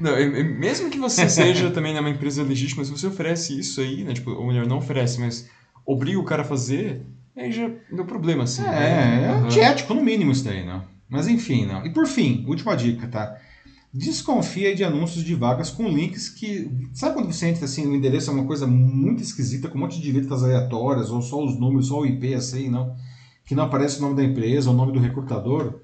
[0.00, 0.12] Não,
[0.58, 4.14] mesmo que você seja também uma empresa legítima, se você oferece isso aí, né?
[4.14, 5.50] Tipo, ou melhor, não oferece, mas
[5.84, 7.02] obriga o cara a fazer,
[7.36, 8.62] aí já deu problema, assim.
[8.62, 9.24] É, né?
[9.26, 9.44] é uhum.
[9.44, 10.84] antiético no mínimo isso daí, não.
[11.08, 11.84] Mas enfim, não.
[11.84, 13.36] E por fim, última dica, tá?
[13.92, 16.70] Desconfia de anúncios de vagas com links que.
[16.94, 20.00] Sabe quando você entra assim, o endereço é uma coisa muito esquisita, com um monte
[20.00, 22.94] de letras aleatórias, ou só os números, só o IP assim, não?
[23.44, 25.80] Que não aparece o nome da empresa, o nome do recrutador.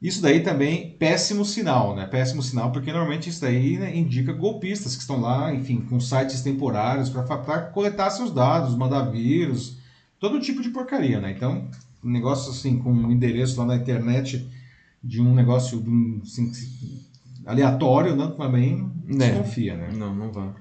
[0.00, 2.06] Isso daí também péssimo sinal, né?
[2.06, 6.42] Péssimo sinal, porque normalmente isso daí né, indica golpistas que estão lá, enfim, com sites
[6.42, 9.78] temporários para coletar seus dados, mandar vírus,
[10.20, 11.32] todo tipo de porcaria, né?
[11.32, 11.68] Então,
[12.04, 14.46] um negócio assim, com um endereço lá na internet
[15.06, 16.50] de um negócio de um, assim,
[17.44, 19.30] aleatório, né, também Né.
[19.30, 19.90] desconfia, né?
[19.96, 20.52] Não, não vai.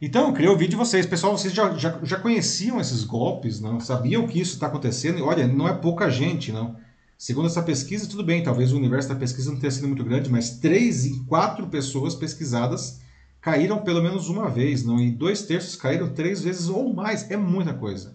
[0.00, 1.04] Então, eu queria ouvir de vocês.
[1.04, 3.80] Pessoal, vocês já, já, já conheciam esses golpes, não?
[3.80, 5.18] Sabiam que isso está acontecendo?
[5.18, 6.76] E olha, não é pouca gente, não.
[7.18, 10.30] Segundo essa pesquisa, tudo bem, talvez o universo da pesquisa não tenha sido muito grande,
[10.30, 13.00] mas três em quatro pessoas pesquisadas
[13.40, 15.00] caíram pelo menos uma vez, não?
[15.00, 17.28] E dois terços caíram três vezes ou mais.
[17.28, 18.14] É muita coisa.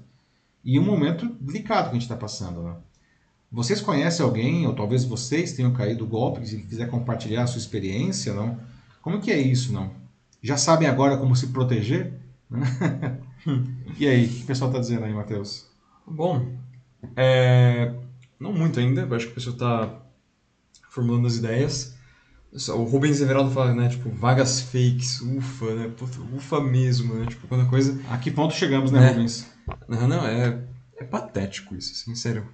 [0.63, 2.75] E um momento delicado que a gente está passando, né?
[3.53, 8.33] Vocês conhecem alguém, ou talvez vocês tenham caído golpe, se quiser compartilhar a sua experiência,
[8.33, 8.57] não?
[8.99, 9.91] Como que é isso, não?
[10.41, 12.13] Já sabem agora como se proteger?
[13.99, 15.67] e aí, o que o pessoal está dizendo aí, Matheus?
[16.07, 16.51] Bom,
[17.15, 17.93] é...
[18.39, 20.01] não muito ainda, eu acho que o pessoal está
[20.89, 21.93] formulando as ideias.
[22.69, 27.47] O Rubens Everaldo fala, né, tipo, vagas fakes, ufa, né, puta, ufa mesmo, né, tipo,
[27.47, 28.01] quando a coisa...
[28.09, 29.09] A que ponto chegamos, né, É.
[29.11, 29.47] Rubens?
[29.87, 30.59] Não, não, é,
[30.97, 32.47] é patético isso, assim, sério.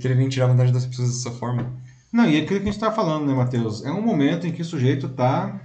[0.00, 1.72] Quererem tirar vantagem das pessoas dessa forma.
[2.12, 3.84] Não, e é aquilo que a gente está falando, né, Matheus?
[3.84, 5.60] É um momento em que o sujeito está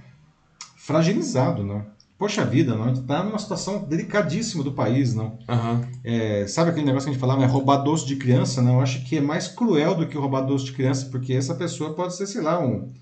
[0.76, 1.86] fragilizado, não?
[2.18, 2.84] Poxa vida, não?
[2.84, 5.38] A gente está numa situação delicadíssima do país, não?
[5.48, 5.88] Aham.
[6.04, 8.62] É, sabe aquele negócio que a gente falava, é roubar doce de criança?
[8.62, 11.54] Não, eu acho que é mais cruel do que roubar doce de criança, porque essa
[11.54, 12.92] pessoa pode ser, sei lá, um,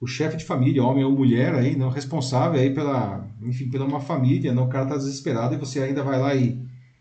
[0.00, 4.00] o chefe de família, homem ou mulher aí, não responsável aí pela, enfim, pela uma
[4.00, 6.60] família, não, o cara tá desesperado e você ainda vai lá e,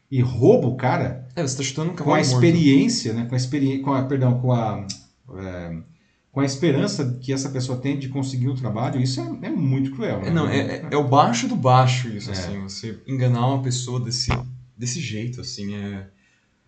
[0.09, 2.21] e rouba o cara É, você tá chutando um com a morto.
[2.21, 4.85] experiência, né, com a experiência, com a, perdão, com a
[5.37, 5.77] é,
[6.31, 9.91] com a esperança que essa pessoa tem de conseguir um trabalho, isso é, é muito
[9.91, 10.19] cruel.
[10.21, 10.27] né?
[10.27, 12.33] É, não, é, é- é o baixo do baixo isso, É.
[12.33, 14.29] assim, você enganar uma pessoa desse,
[14.77, 16.07] desse jeito, assim, é...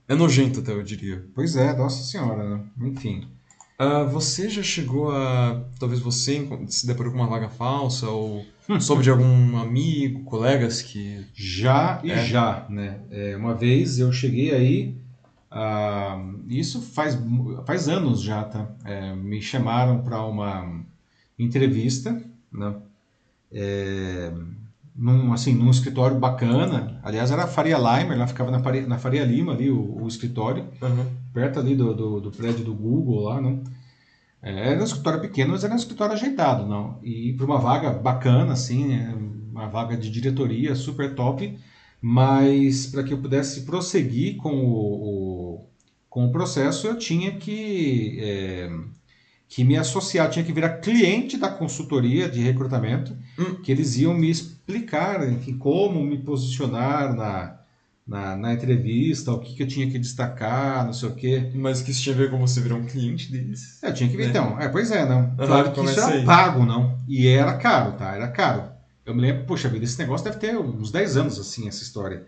[0.08, 1.26] É nojento até, eu diria.
[1.36, 2.64] Pois é, nossa senhora, né?
[2.82, 3.28] Enfim.
[3.78, 5.66] Ah, você já chegou a.
[5.78, 8.46] Talvez você se deparou com uma vaga falsa ou
[8.80, 11.26] soube de algum amigo, colegas que.
[11.34, 12.26] Já e É.
[12.26, 13.00] já, né?
[13.10, 14.96] É, uma vez eu cheguei aí,
[15.50, 17.18] ah, isso faz,
[17.66, 18.70] faz anos já, tá?
[18.86, 20.82] É, me chamaram para uma
[21.40, 22.76] entrevista, né?
[23.52, 24.32] É,
[24.96, 27.00] num, assim, num escritório bacana.
[27.04, 30.08] Aliás, era a Faria Limer, lá ficava na Faria, na Faria Lima ali o, o
[30.08, 30.66] escritório,
[31.34, 33.52] perto ali do, do, do prédio do Google lá, não?
[33.52, 33.62] É,
[34.50, 37.00] Era um escritório pequeno, mas era um escritório ajeitado, não?
[37.04, 39.14] E para uma vaga bacana, assim, né?
[39.52, 41.58] uma vaga de diretoria super top,
[42.02, 45.70] mas para que eu pudesse prosseguir com o, o-
[46.10, 48.70] com o processo, eu tinha que, é,
[49.48, 53.62] que me associar, tinha que virar cliente da consultoria de recrutamento, Hum.
[53.64, 57.60] que eles iam me explicar, enfim, como me posicionar na,
[58.08, 61.52] na, na entrevista, o que, que eu tinha que destacar, não sei o quê.
[61.56, 63.80] Mas que isso tinha a ver com você virar um cliente deles.
[63.84, 64.30] É, eu tinha que ver, É.
[64.30, 64.60] então.
[64.60, 65.36] É, pois é, não.
[65.36, 66.26] Claro que isso começa era aí.
[66.26, 66.98] pago, não.
[67.08, 68.16] E era caro, tá?
[68.16, 68.64] Era caro.
[69.06, 72.26] Eu me lembro, poxa vida, esse negócio deve ter uns 10 anos, assim, essa história.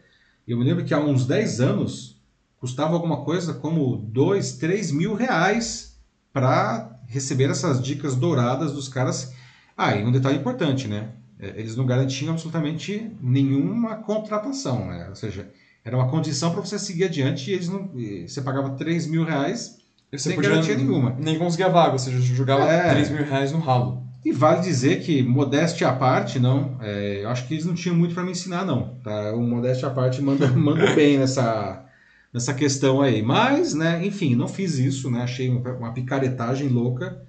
[0.48, 2.18] Eu me lembro que há uns 10 anos
[2.58, 5.98] custava alguma coisa como 2, 3 mil reais
[6.34, 9.34] para receber essas dicas douradas dos caras.
[9.78, 11.10] Ah, e um detalhe importante, né?
[11.40, 15.08] É, Eles não garantiam absolutamente nenhuma contratação, né?
[15.10, 15.50] Ou seja,
[15.90, 17.90] era uma condição para você seguir adiante e eles não.
[17.96, 19.78] e Você pagava 3 mil reais
[20.12, 21.16] E Sem garantia nenhuma.
[21.20, 22.92] Nem conseguia vaga, ou seja, jogava É.
[22.92, 24.04] 3 mil reais no ralo.
[24.24, 27.96] E vale dizer que, modéstia à parte, não, é, eu acho que eles não tinham
[27.96, 28.98] muito para me ensinar, não.
[29.04, 29.34] Tá?
[29.34, 31.86] O modéstia à parte manda, manda bem nessa,
[32.32, 33.22] nessa questão aí.
[33.24, 35.24] Mas, né, enfim, não fiz isso, né?
[35.24, 37.20] Achei uma, uma picaretagem louca.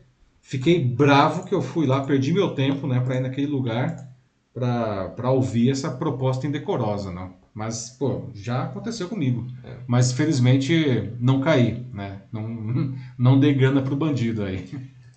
[0.43, 4.11] Fiquei bravo que eu fui lá, perdi meu tempo, né, para ir naquele lugar
[4.53, 7.40] para ouvir essa proposta indecorosa, não.
[7.55, 9.47] Mas, pô, já aconteceu comigo.
[9.65, 9.77] É.
[9.87, 12.23] Mas, felizmente, não caí, né?
[12.33, 14.69] Não, não dei grana pro bandido aí.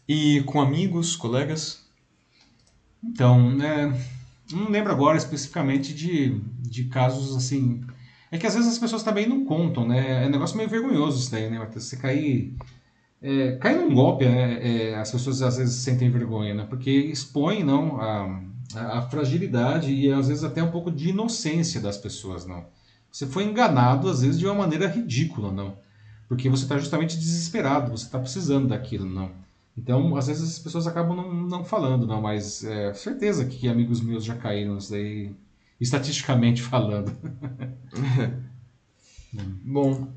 [0.08, 1.84] E com amigos, colegas?
[3.04, 3.94] Então, é,
[4.52, 7.82] não lembro agora especificamente de, de casos assim.
[8.32, 10.24] É que às vezes as pessoas também não contam, né?
[10.24, 11.86] É um negócio meio vergonhoso isso daí, né, Matheus?
[11.86, 12.56] Você cair.
[13.22, 16.66] É, cair num golpe, né, é, as pessoas às vezes sentem vergonha, né?
[16.70, 18.42] Porque expõe não, a,
[18.76, 22.66] a, a fragilidade e às vezes até um pouco de inocência das pessoas, não.
[23.12, 25.78] Você foi enganado às vezes de uma maneira ridícula, não.
[26.28, 29.30] Porque você está justamente desesperado, você está precisando daquilo, não.
[29.78, 34.02] Então, às vezes as pessoas acabam não, não falando, não, mas é certeza que amigos
[34.02, 35.36] meus já caíram nisso daí,
[35.80, 37.12] estatisticamente falando.
[39.64, 40.08] Bom,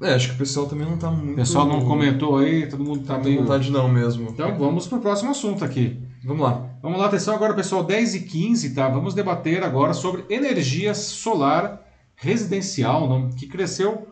[0.00, 1.32] é, acho que o pessoal também não tá muito...
[1.32, 3.40] O pessoal não comentou aí, todo mundo tá Tá com meio.
[3.42, 4.30] vontade não mesmo.
[4.30, 5.96] Então vamos pro próximo assunto aqui.
[6.24, 6.67] Vamos lá.
[6.80, 8.88] Vamos lá, atenção agora, pessoal, 10 e 15, tá?
[8.88, 11.82] Vamos debater agora sobre energia solar
[12.14, 13.30] residencial, não?
[13.30, 14.06] que cresceu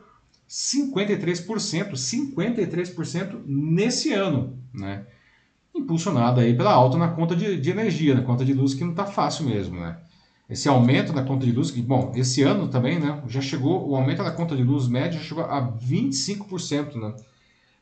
[0.48, 5.06] 53%, 53% nesse ano, né?
[5.74, 8.94] Impulsionada aí pela alta na conta de, de energia, na conta de luz, que não
[8.94, 9.98] tá fácil mesmo, né?
[10.50, 13.22] Esse aumento na conta de luz, que, bom, esse ano também, né?
[13.28, 17.14] Já chegou, o aumento da conta de luz média já chegou a 25%, né?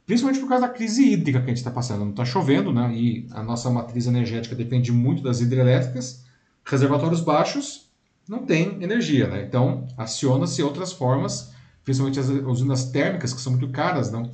[0.06, 2.00] Principalmente por causa da crise hídrica que a gente está passando.
[2.00, 2.92] Não está chovendo, né?
[2.94, 6.24] E a nossa matriz energética depende muito das hidrelétricas.
[6.64, 7.88] Reservatórios baixos
[8.28, 9.42] não tem energia, né?
[9.42, 11.52] Então aciona-se outras formas,
[11.84, 14.30] principalmente as usinas térmicas que são muito caras, não?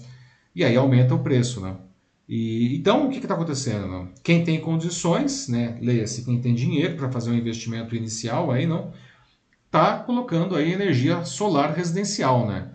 [0.55, 1.77] E aí aumenta o preço, né?
[2.33, 3.89] E, então, o que está acontecendo?
[3.89, 4.09] Não?
[4.23, 8.93] Quem tem condições, né, leia-se, quem tem dinheiro para fazer um investimento inicial, aí não
[9.67, 12.47] está colocando aí energia solar residencial.
[12.47, 12.71] Né?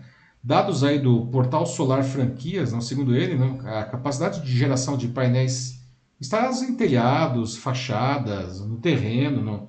[0.46, 5.08] Dados aí do portal Solar Franquias, não, segundo ele, não, a capacidade de geração de
[5.08, 5.80] painéis
[6.20, 9.68] instalados em telhados, fachadas, no terreno, não,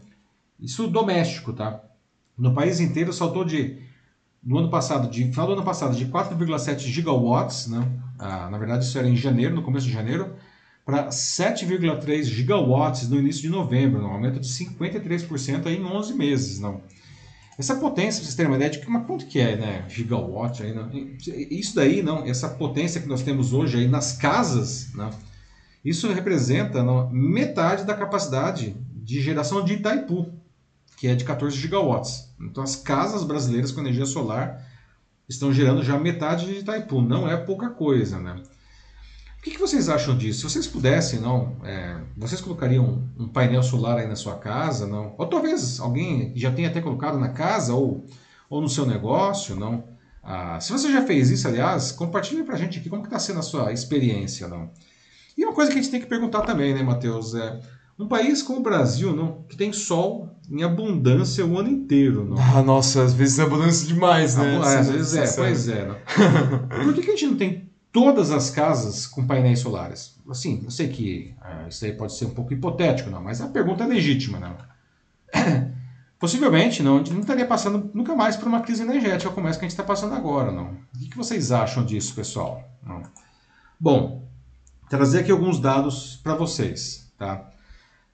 [0.59, 1.82] isso doméstico, tá?
[2.38, 3.82] No país inteiro saltou de
[4.43, 7.80] no ano passado, de final do ano passado, de 4,7 gigawatts, né?
[8.19, 10.36] Na verdade isso era em janeiro, no começo de janeiro,
[10.86, 16.59] para 7,3 gigawatts no início de novembro, um aumento de 53% aí em 11 meses,
[16.59, 16.82] não.
[17.58, 20.62] Essa potência, para vocês terem uma ideia de que, mas quanto que é, né, gigawatt
[20.62, 20.91] aí, não?
[21.26, 25.10] Isso daí, não, essa potência que nós temos hoje aí nas casas, não,
[25.84, 30.32] isso representa não, metade da capacidade de geração de Itaipu,
[30.97, 32.30] que é de 14 gigawatts.
[32.39, 34.64] Então as casas brasileiras com energia solar
[35.28, 37.01] estão gerando já metade de Itaipu.
[37.01, 38.36] Não é pouca coisa, né?
[39.48, 40.39] O que, que vocês acham disso?
[40.39, 42.84] Se vocês pudessem, não, é, vocês colocariam
[43.18, 45.16] um, um, painel solar aí na sua casa, não?
[45.18, 48.04] Ou talvez alguém já tenha até colocado na casa ou,
[48.50, 49.86] ou no seu negócio, não?
[50.22, 53.39] Ah, se você já fez isso, aliás, compartilhe para a gente aqui como está sendo
[53.39, 54.70] a sua experiência, não?
[55.38, 57.58] E uma coisa que a gente tem que perguntar também, né, Matheus, é
[57.98, 62.26] um país como o Brasil, não, que tem sol em abundância o ano inteiro.
[62.26, 62.38] Não?
[62.38, 64.60] Ah, nossa, às vezes é abundância demais, né?
[64.62, 65.88] Ah, às vezes é, pois é.
[65.88, 65.95] Não?
[66.84, 67.66] Por que, que a gente não tem
[67.98, 70.16] todas as casas com painéis solares?
[70.30, 73.48] Assim, eu sei que ah, isso aí pode ser um pouco hipotético, não, mas a
[73.48, 74.56] pergunta é legítima, não.
[76.20, 79.58] Possivelmente, não, a gente não estaria passando nunca mais por uma crise energética como essa
[79.58, 80.78] que a gente está passando agora, não.
[80.95, 82.64] O que, vocês acham disso, pessoal?
[82.86, 83.02] Não.
[83.80, 84.28] Bom,
[84.88, 87.50] trazer aqui alguns dados para vocês, tá?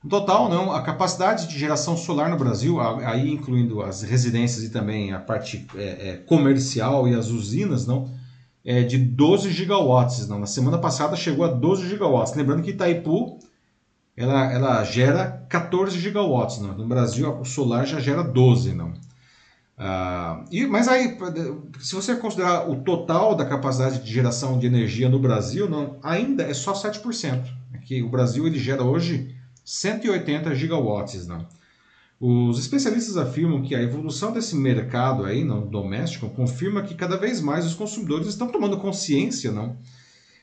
[0.01, 4.69] No total, não, a capacidade de geração solar no Brasil, aí incluindo as residências e
[4.69, 8.09] também a parte é, é, comercial e as usinas, não,
[8.65, 10.27] é de 12 gigawatts.
[10.27, 10.39] Não.
[10.39, 12.35] Na semana passada chegou a 12 gigawatts.
[12.35, 13.39] Lembrando que Itaipu
[14.15, 16.59] ela, ela gera 14 gigawatts.
[16.59, 16.77] Não.
[16.77, 18.73] No Brasil, o solar já gera 12.
[18.73, 18.93] Não.
[19.77, 21.17] Ah, e, mas aí,
[21.79, 26.43] se você considerar o total da capacidade de geração de energia no Brasil, não, ainda
[26.43, 27.43] é só 7%.
[27.73, 29.35] Aqui, o Brasil ele gera hoje
[29.65, 31.27] 180 gigawatts.
[31.27, 31.45] Não?
[32.25, 37.41] Os especialistas afirmam que a evolução desse mercado aí, não, doméstico confirma que cada vez
[37.41, 39.75] mais os consumidores estão tomando consciência não,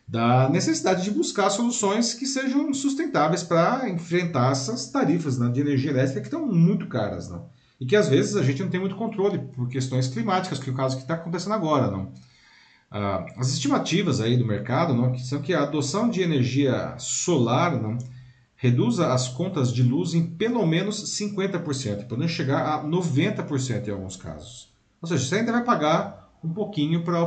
[0.07, 5.91] da necessidade de buscar soluções que sejam sustentáveis para enfrentar essas tarifas né, de energia
[5.91, 7.31] elétrica que estão muito caras.
[7.31, 7.49] Não?
[7.81, 10.73] E que às vezes a gente não tem muito controle por questões climáticas, que é
[10.75, 11.91] o caso que está acontecendo agora.
[11.91, 12.13] Não?
[12.91, 17.81] Ah, as estimativas aí do mercado não, que são que a adoção de energia solar
[17.81, 17.97] não,
[18.61, 24.17] reduza as contas de luz em pelo menos 50%, podendo chegar a 90% em alguns
[24.17, 24.71] casos.
[25.01, 27.23] Ou seja, você ainda vai pagar um pouquinho para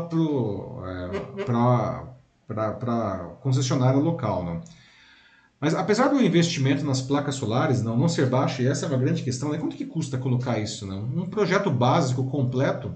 [2.88, 4.45] a concessionária local.
[4.45, 4.61] Não?
[5.59, 8.99] Mas apesar do investimento nas placas solares não, não ser baixo, e essa é uma
[8.99, 9.57] grande questão, né?
[9.57, 10.86] quanto que custa colocar isso?
[10.86, 11.01] Não?
[11.03, 12.93] Um projeto básico completo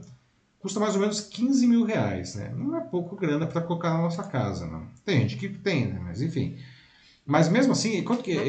[0.60, 2.36] custa mais ou menos 15 mil reais.
[2.36, 2.54] Né?
[2.56, 4.68] Não é pouco grana para colocar na nossa casa.
[4.68, 4.86] Não.
[5.04, 6.00] Tem gente que tem, né?
[6.04, 6.56] mas enfim.
[7.28, 8.06] Mas mesmo assim,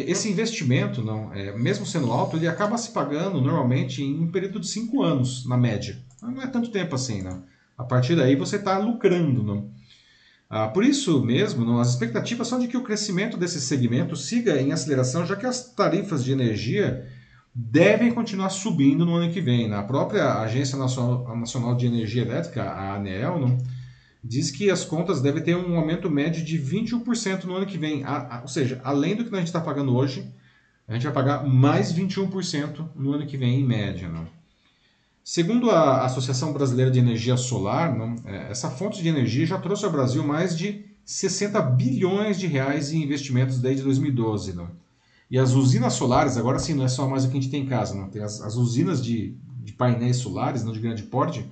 [0.07, 4.61] esse investimento, não, é, mesmo sendo alto, ele acaba se pagando normalmente em um período
[4.61, 5.99] de cinco anos, na média.
[6.23, 7.43] Não é tanto tempo assim, não.
[7.77, 9.69] A partir daí você está lucrando, não.
[10.49, 14.61] Ah, por isso mesmo, não, as expectativas são de que o crescimento desse segmento siga
[14.63, 17.05] em aceleração, já que as tarifas de energia
[17.53, 19.69] devem continuar subindo no ano que vem.
[19.69, 23.59] Na própria Agência Nacional, Nacional de Energia Elétrica, a ANEEL, não,
[24.23, 28.05] diz que as contas devem ter um aumento médio de 21% no ano que vem.
[28.05, 30.27] A, a, ou seja, além do que a gente está pagando hoje,
[30.87, 34.09] a gente vai pagar mais 21% no ano que vem, em média.
[34.09, 34.27] Não?
[35.23, 39.85] Segundo a Associação Brasileira de Energia Solar, não, é, essa fonte de energia já trouxe
[39.85, 44.55] ao Brasil mais de 60 bilhões de reais em investimentos desde 2012.
[44.55, 44.71] Não?
[45.31, 47.63] E as usinas solares, agora sim, não é só mais o que a gente tem
[47.63, 48.09] em casa, não?
[48.09, 51.47] tem as, as usinas de, de painéis solares não de grande porte,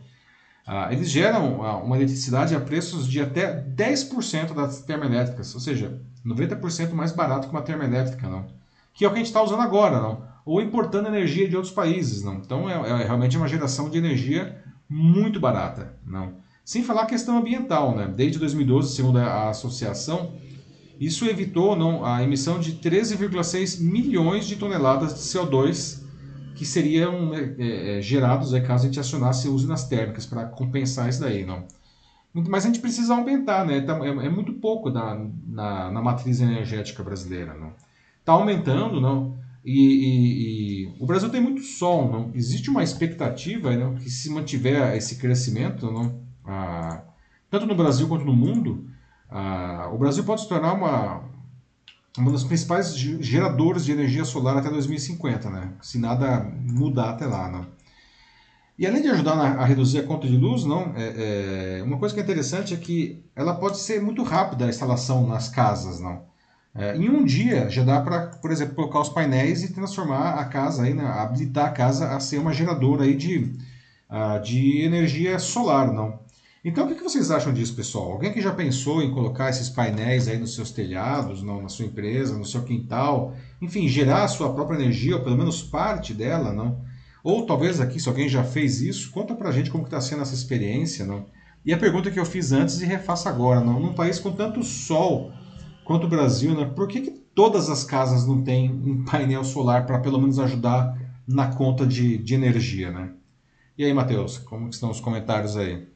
[0.67, 6.01] ah, eles geram ah, uma eletricidade a preços de até 10% das termoelétricas, ou seja,
[6.25, 8.47] 90% mais barato que uma termoelétrica, não?
[8.93, 10.25] que é o que a gente está usando agora, não?
[10.47, 12.23] ou importando energia de outros países.
[12.23, 12.37] Não?
[12.37, 15.95] Então é, é, realmente uma geração de energia muito barata.
[16.07, 16.35] Não?
[16.65, 17.95] Sem falar a questão ambiental.
[17.95, 18.07] Né?
[18.07, 20.33] Desde 2012, segundo a associação,
[20.99, 26.06] isso evitou não, a emissão de 13,6 milhões de toneladas de CO2
[26.57, 31.21] que seriam é, é, gerados aí, caso a gente acionasse usinas térmicas para compensar isso
[31.21, 31.65] daí, não?
[32.33, 33.81] Mas a gente precisa aumentar, né?
[33.83, 37.73] Tá, é, é muito pouco na, na, na, matriz energética brasileira, não?
[38.21, 39.39] Está aumentando, não?
[39.65, 42.31] E, e, e, o Brasil tem muito sol, não?
[42.35, 43.95] Existe uma expectativa, não?
[43.95, 46.21] Que se mantiver esse crescimento, não?
[46.45, 47.03] Ah,
[47.51, 48.89] tanto no Brasil quanto no mundo,
[49.31, 51.23] ah, o Brasil pode se tornar uma,
[52.21, 55.73] uma das principais geradores de energia solar até 2050, né?
[55.83, 57.67] Se nada mudar até lá, não?
[58.79, 62.15] E além de ajudar a reduzir a conta de luz, não, é, é, uma coisa
[62.15, 66.25] que é interessante é que ela pode ser muito rápida a instalação nas casas, não.
[66.75, 70.45] É, em um dia já dá para, por exemplo, colocar os painéis e transformar a
[70.45, 73.57] casa aí, né, habilitar a casa a ser uma geradora aí de,
[74.11, 76.19] uh, de energia solar, não.
[76.69, 78.11] Então, o que vocês acham disso, pessoal?
[78.11, 82.37] Alguém que já pensou em colocar esses painéis aí nos seus telhados, na sua empresa,
[82.37, 86.85] no seu quintal, enfim, gerar a sua própria energia, ou pelo menos parte dela, não?
[87.23, 90.35] Ou talvez aqui, se alguém já fez isso, conta pra gente como está sendo essa
[90.35, 91.27] experiência, não?
[91.65, 93.79] E a pergunta que eu fiz antes e refaço agora, não?
[93.79, 95.31] Num país com tanto sol
[95.85, 96.65] quanto o Brasil, né?
[96.65, 101.01] Por que, que todas as casas não têm um painel solar para pelo menos ajudar
[101.29, 103.13] na conta de, de energia, né?
[103.79, 105.95] E aí, Matheus, como estão os comentários aí?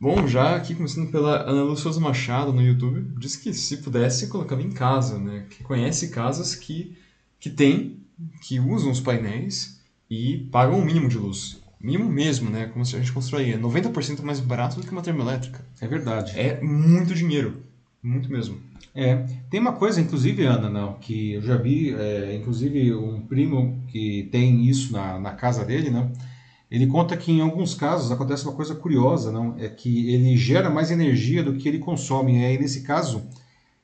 [0.00, 4.62] Bom, já aqui começando pela Ana Lúcia Machado no YouTube, diz que se pudesse colocava
[4.62, 5.44] em casa, né?
[5.50, 6.96] Que conhece casas que,
[7.38, 7.98] que tem,
[8.40, 9.78] que usam os painéis
[10.08, 11.60] e pagam o mínimo de luz.
[11.78, 12.70] Mínimo mesmo, né?
[12.72, 13.58] Como se a gente construía.
[13.58, 15.62] 90% mais barato do que uma termoelétrica.
[15.82, 16.32] É verdade.
[16.34, 17.62] É muito dinheiro.
[18.02, 18.58] Muito mesmo.
[18.94, 19.26] É.
[19.50, 24.30] Tem uma coisa, inclusive, Ana, não, que eu já vi, é, inclusive, um primo que
[24.32, 26.10] tem isso na, na casa dele, né?
[26.70, 29.56] Ele conta que em alguns casos acontece uma coisa curiosa, não?
[29.58, 32.38] É que ele gera mais energia do que ele consome.
[32.38, 33.22] E aí, nesse caso,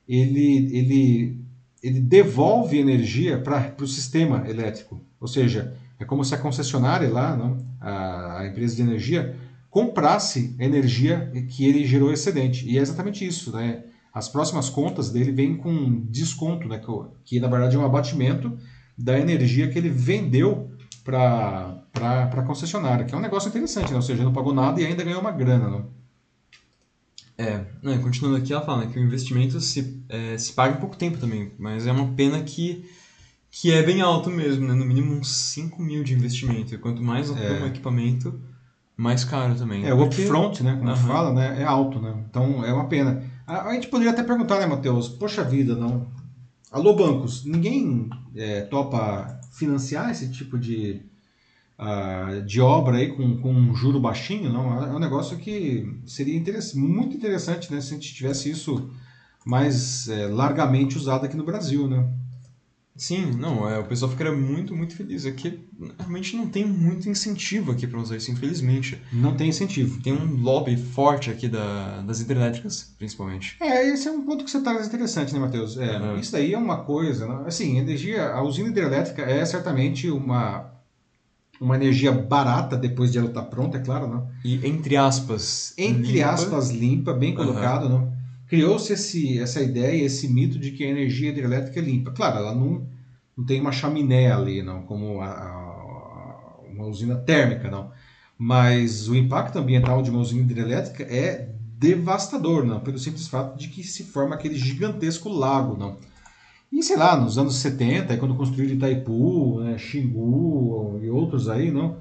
[0.09, 1.41] ele, ele,
[1.82, 5.01] ele devolve energia para o sistema elétrico.
[5.20, 9.34] Ou seja, é como se a concessionária lá, não, a, a empresa de energia,
[9.68, 12.68] comprasse a energia que ele gerou excedente.
[12.68, 13.82] E é exatamente isso, né?
[14.14, 16.78] As próximas contas dele vêm com desconto, né?
[16.78, 16.87] Que,
[17.24, 18.57] que na verdade é um abatimento
[18.97, 20.70] da energia que ele vendeu
[21.07, 23.97] para a concessionária, que é um negócio interessante, né?
[23.97, 25.87] Ou seja, não pagou nada e ainda ganhou uma grana, não?
[27.39, 30.81] É, né, continuando aqui, ela fala né, que o investimento se, é, se paga em
[30.81, 32.85] pouco tempo também, mas é uma pena que
[33.59, 34.75] que é bem alto mesmo, né?
[34.75, 36.75] No mínimo uns 5 mil de investimento.
[36.75, 37.63] E quanto mais é.
[37.63, 38.39] um equipamento,
[38.95, 39.87] mais caro também.
[39.87, 40.77] É, o upfront, né?
[40.77, 40.97] Como uhum.
[40.97, 41.63] fala, né?
[41.63, 42.15] É alto, né?
[42.29, 43.23] Então é uma pena.
[43.47, 45.09] A, a gente poderia até perguntar, né, Matheus?
[45.09, 46.07] Poxa vida, não.
[46.71, 51.01] Alô, bancos, ninguém é, topa financiar esse tipo de,
[51.79, 54.85] uh, de obra aí com, com um juro baixinho, não?
[54.85, 56.41] É um negócio que seria
[56.75, 57.81] muito interessante, né?
[57.81, 58.91] Se a gente tivesse isso
[59.45, 62.07] mais é, largamente usado aqui no Brasil, né?
[62.97, 65.26] Sim, não, é, o pessoal ficaria muito, muito feliz.
[65.26, 65.66] Aqui é
[65.99, 69.01] realmente não tem muito incentivo aqui para usar isso, infelizmente.
[69.12, 70.01] Não tem incentivo.
[70.03, 73.57] Tem um lobby forte aqui da, das hidrelétricas, principalmente.
[73.61, 75.76] É, esse é um ponto que você traz interessante, né, Matheus?
[75.76, 76.18] É, uhum.
[76.18, 77.44] Isso daí é uma coisa, né?
[77.47, 80.70] assim, energia, a usina hidrelétrica é certamente uma,
[81.61, 84.28] uma energia barata depois de ela estar tá pronta, é claro, não?
[84.42, 86.30] E entre aspas, entre limpa.
[86.30, 87.88] aspas limpa, bem colocado, uhum.
[87.90, 88.16] não?
[88.47, 88.92] Criou-se
[89.38, 92.11] essa ideia, esse mito de que a energia hidrelétrica é limpa.
[92.12, 92.86] Claro, ela não,
[93.36, 97.90] não tem uma chaminé ali, não, como a, a, uma usina térmica, não.
[98.38, 103.68] Mas o impacto ambiental de uma usina hidrelétrica é devastador, não, pelo simples fato de
[103.68, 105.99] que se forma aquele gigantesco lago, não.
[106.72, 111.97] E sei lá, nos anos 70, quando construíram Itaipu, né, Xingu e outros aí, não,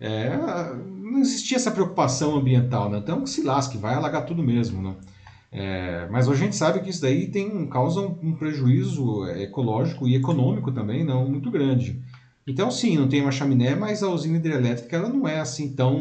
[0.00, 0.36] é,
[1.02, 2.98] não existia essa preocupação ambiental, né?
[2.98, 4.96] Então se lasque, vai alagar tudo mesmo, não.
[5.56, 10.16] É, mas a gente sabe que isso daí tem, causa um, um, prejuízo ecológico e
[10.16, 12.02] econômico também não muito grande.
[12.44, 15.96] Então sim, não tem uma chaminé, mas a usina hidrelétrica ela não é assim tão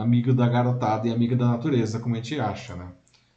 [0.00, 2.86] amiga da garotada e amiga da natureza como a gente acha, né?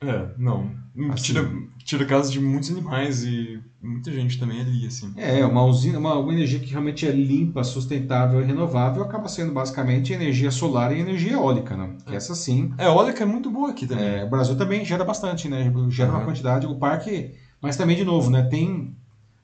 [0.02, 0.72] É, não.
[1.12, 1.52] Assim, tira,
[1.84, 5.14] tira casa de muitos animais e muita gente também ali, assim.
[5.18, 9.54] É, uma usina, uma, uma energia que realmente é limpa, sustentável e renovável acaba sendo
[9.54, 11.96] basicamente energia solar e energia eólica, né?
[12.06, 12.74] Que essa sim.
[12.78, 14.06] A eólica é muito boa aqui também.
[14.06, 15.72] É, o Brasil também gera bastante, né?
[15.90, 16.18] Gera uhum.
[16.18, 16.66] uma quantidade.
[16.66, 17.34] O parque.
[17.62, 18.44] Mas também, de novo, né?
[18.44, 18.96] Tem.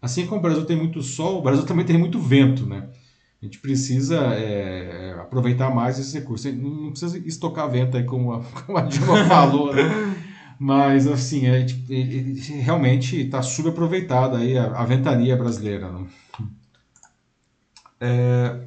[0.01, 2.87] Assim como o Brasil tem muito sol, o Brasil também tem muito vento, né?
[3.41, 6.51] A gente precisa é, aproveitar mais esse recurso.
[6.51, 9.83] Não precisa estocar vento aí, como a, como a Dilma falou, né?
[10.63, 11.91] Mas, assim, é, tipo,
[12.61, 15.91] realmente está subaproveitada aí a, a ventania brasileira.
[15.91, 16.05] Né?
[17.99, 18.59] É,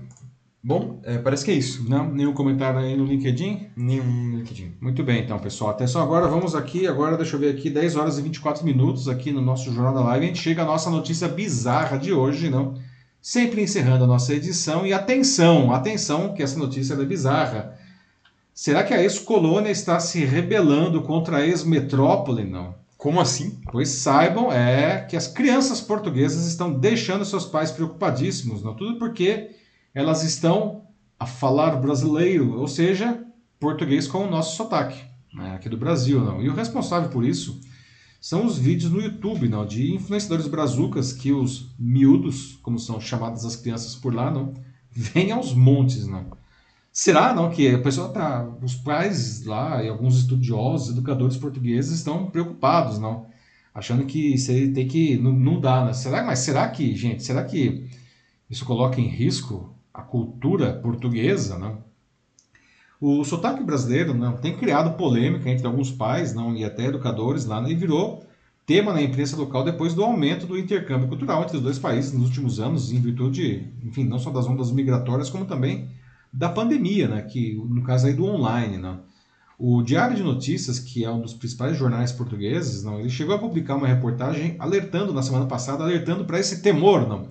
[0.60, 1.88] bom, é, parece que é isso.
[1.88, 2.12] Não?
[2.12, 3.68] Nenhum comentário aí no LinkedIn?
[3.76, 4.72] Nenhum no LinkedIn.
[4.80, 5.70] Muito bem, então, pessoal.
[5.70, 9.30] Atenção agora, vamos aqui, agora deixa eu ver aqui, 10 horas e 24 minutos aqui
[9.30, 10.24] no nosso Jornal da Live.
[10.24, 12.74] A gente chega à nossa notícia bizarra de hoje, não?
[13.22, 14.84] Sempre encerrando a nossa edição.
[14.84, 17.78] E atenção, atenção, que essa notícia é bizarra.
[18.54, 22.44] Será que a ex-colônia está se rebelando contra a ex-metrópole?
[22.44, 22.72] Não.
[22.96, 23.60] Como assim?
[23.72, 29.50] Pois saibam é que as crianças portuguesas estão deixando seus pais preocupadíssimos, não tudo porque
[29.92, 30.84] elas estão
[31.18, 33.24] a falar brasileiro, ou seja,
[33.58, 35.02] português com o nosso sotaque,
[35.34, 36.40] né, aqui do Brasil, não.
[36.40, 37.60] E o responsável por isso
[38.20, 43.44] são os vídeos no YouTube, não, de influenciadores brazucas que os miúdos, como são chamadas
[43.44, 44.54] as crianças por lá, não,
[44.90, 46.43] vêm aos montes, não.
[46.96, 52.30] Será não que a pessoa tá, os pais lá e alguns estudiosos, educadores portugueses estão
[52.30, 53.26] preocupados, não,
[53.74, 55.92] achando que aí tem que não, não dá, né?
[55.92, 57.90] Será, mas será que, gente, será que
[58.48, 61.82] isso coloca em risco a cultura portuguesa, não?
[63.00, 67.60] O sotaque brasileiro não tem criado polêmica entre alguns pais, não e até educadores lá,
[67.60, 68.24] né, e virou
[68.64, 72.28] tema na imprensa local depois do aumento do intercâmbio cultural entre os dois países nos
[72.28, 75.88] últimos anos, em virtude, enfim, não só das ondas migratórias, como também
[76.34, 77.22] da pandemia, né?
[77.22, 78.76] que no caso aí do online.
[78.76, 78.98] Né?
[79.56, 83.38] O Diário de Notícias, que é um dos principais jornais portugueses, não, ele chegou a
[83.38, 87.06] publicar uma reportagem alertando, na semana passada, alertando para esse temor.
[87.06, 87.28] Não?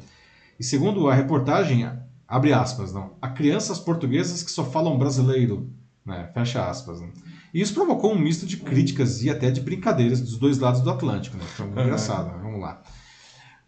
[0.57, 1.89] E segundo a reportagem,
[2.25, 5.69] abre aspas, não, há crianças portuguesas que só falam brasileiro,
[6.05, 6.29] né?
[6.33, 7.01] fecha aspas.
[7.01, 7.09] Não?
[7.53, 10.89] E isso provocou um misto de críticas e até de brincadeiras dos dois lados do
[10.89, 11.35] Atlântico.
[11.35, 11.43] Né?
[11.43, 12.39] Foi engraçado, né?
[12.41, 12.81] vamos lá.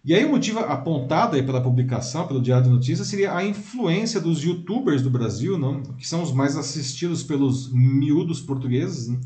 [0.05, 4.21] E aí o motivo apontado aí pela publicação, pelo Diário de Notícias, seria a influência
[4.21, 5.81] dos youtubers do Brasil, não?
[5.81, 9.19] que são os mais assistidos pelos miúdos portugueses, né?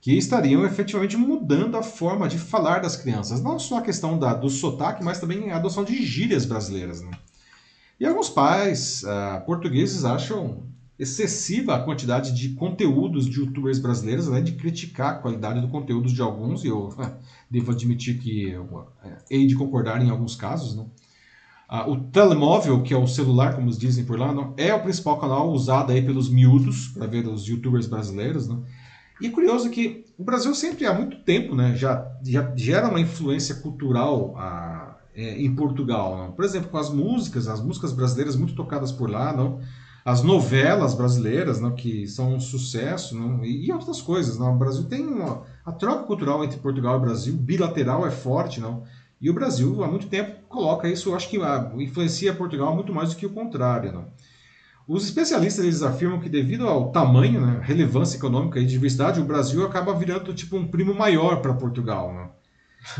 [0.00, 3.42] que estariam efetivamente mudando a forma de falar das crianças.
[3.42, 7.02] Não só a questão da, do sotaque, mas também a adoção de gírias brasileiras.
[7.02, 7.10] Né?
[8.00, 10.62] E alguns pais uh, portugueses acham
[11.00, 16.12] excessiva a quantidade de conteúdos de youtubers brasileiros, além de criticar a qualidade do conteúdo
[16.12, 16.94] de alguns, e eu
[17.50, 20.76] devo admitir que eu, é, hei de concordar em alguns casos.
[20.76, 20.84] Né?
[21.66, 25.18] Ah, o telemóvel, que é o celular, como dizem por lá, não, é o principal
[25.18, 28.46] canal usado aí pelos miúdos para ver os youtubers brasileiros.
[28.46, 28.58] Né?
[29.22, 33.00] E é curioso que o Brasil sempre há muito tempo né, já, já gera uma
[33.00, 36.18] influência cultural ah, é, em Portugal.
[36.18, 36.32] Não?
[36.32, 39.60] Por exemplo, com as músicas, as músicas brasileiras muito tocadas por lá, não?
[40.04, 44.38] As novelas brasileiras, não, que são um sucesso, não, e, e outras coisas.
[44.38, 44.54] Não.
[44.54, 48.82] O Brasil tem uma, a troca cultural entre Portugal e Brasil, bilateral, é forte, não.
[49.20, 53.10] E o Brasil, há muito tempo, coloca isso, acho que ah, influencia Portugal muito mais
[53.10, 54.06] do que o contrário, não.
[54.88, 59.64] Os especialistas eles afirmam que devido ao tamanho, né, relevância econômica e diversidade, o Brasil
[59.64, 62.28] acaba virando tipo um primo maior para Portugal, né?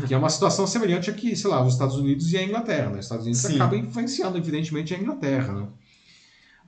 [0.07, 2.91] que é uma situação semelhante a que, sei lá, os Estados Unidos e a Inglaterra.
[2.91, 2.99] Né?
[2.99, 5.53] Os Estados Unidos acabam influenciando, evidentemente, a Inglaterra.
[5.53, 5.67] Né?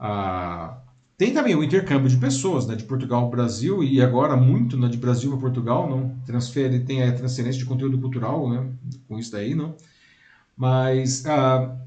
[0.05, 0.79] Ah,
[1.17, 4.89] tem também o intercâmbio de pessoas, né, de Portugal ao Brasil e agora muito né,
[4.89, 8.67] de Brasil para Portugal, não transfere, tem a transferência de conteúdo cultural, né,
[9.07, 9.77] com isso daí, não.
[10.57, 11.77] Mas ah,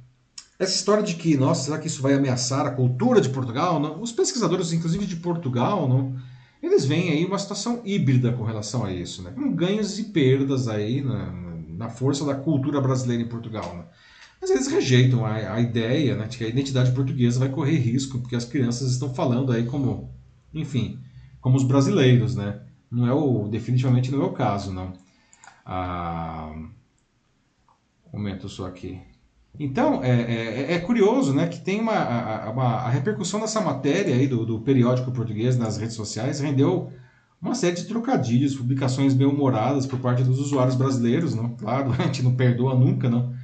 [0.58, 3.78] essa história de que, nossa, será que isso vai ameaçar a cultura de Portugal?
[3.78, 4.00] Não?
[4.00, 6.16] Os pesquisadores, inclusive de Portugal, não,
[6.62, 10.68] eles veem aí uma situação híbrida com relação a isso, né, com ganhos e perdas
[10.68, 11.32] aí na,
[11.76, 13.76] na força da cultura brasileira em Portugal.
[13.76, 13.84] Né.
[14.40, 18.18] Mas eles rejeitam a, a ideia né, de que a identidade portuguesa vai correr risco,
[18.18, 20.14] porque as crianças estão falando aí como,
[20.52, 21.00] enfim,
[21.40, 22.60] como os brasileiros, né?
[22.90, 24.92] Não é o, definitivamente não é o caso, não.
[25.64, 26.54] Ah,
[28.12, 29.00] momento só aqui.
[29.58, 34.28] Então, é, é, é, curioso né, que tem uma, uma, a repercussão dessa matéria aí
[34.28, 36.92] do, do periódico português nas redes sociais rendeu
[37.40, 41.56] uma série de trocadilhos, publicações bem-humoradas por parte dos usuários brasileiros, não?
[41.56, 43.34] Claro, a gente não perdoa nunca, não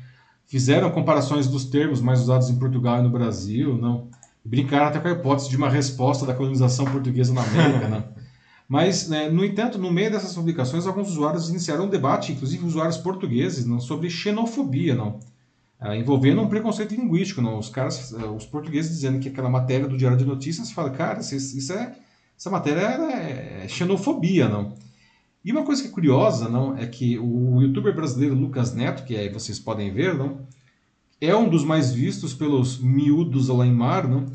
[0.46, 4.08] fizeram comparações dos termos mais usados em Portugal e no Brasil, não.
[4.44, 8.04] Brincaram até com a hipótese de uma resposta da colonização portuguesa na América, né?
[8.68, 12.96] Mas, né, no entanto, no meio dessas publicações, alguns usuários iniciaram um debate, inclusive usuários
[12.96, 15.20] portugueses, não, sobre xenofobia, não,
[15.78, 17.58] ah, envolvendo um preconceito linguístico, não.
[17.58, 21.18] Os caras, eh, os portugueses dizendo que aquela matéria do Diário de Notícias, fala, cara,
[21.18, 21.94] isso, isso é,
[22.38, 24.72] essa matéria é, é xenofobia, não.
[25.44, 29.16] E uma coisa que é curiosa, não, é que o youtuber brasileiro Lucas Neto, que
[29.16, 30.40] aí vocês podem ver, não,
[31.20, 34.26] é um dos mais vistos pelos miúdos lá em mar, não?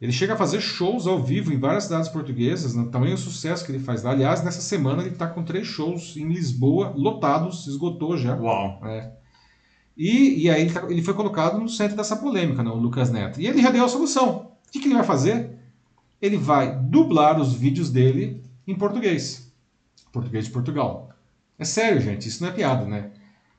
[0.00, 2.88] Ele chega a fazer shows ao vivo em várias cidades portuguesas, não?
[2.88, 4.12] tamanho o sucesso que ele faz lá.
[4.12, 8.34] Aliás, nessa semana ele está com três shows em Lisboa, lotados, esgotou já.
[8.34, 8.80] Uau!
[8.84, 9.12] É.
[9.96, 13.10] E, e aí ele, tá, ele, foi colocado no centro dessa polêmica, não, o Lucas
[13.10, 13.38] Neto.
[13.38, 14.52] E ele já deu a solução.
[14.66, 15.50] O que, que ele vai fazer?
[16.20, 19.49] Ele vai dublar os vídeos dele em português
[20.12, 21.10] português de Portugal.
[21.58, 23.10] É sério, gente, isso não é piada, né?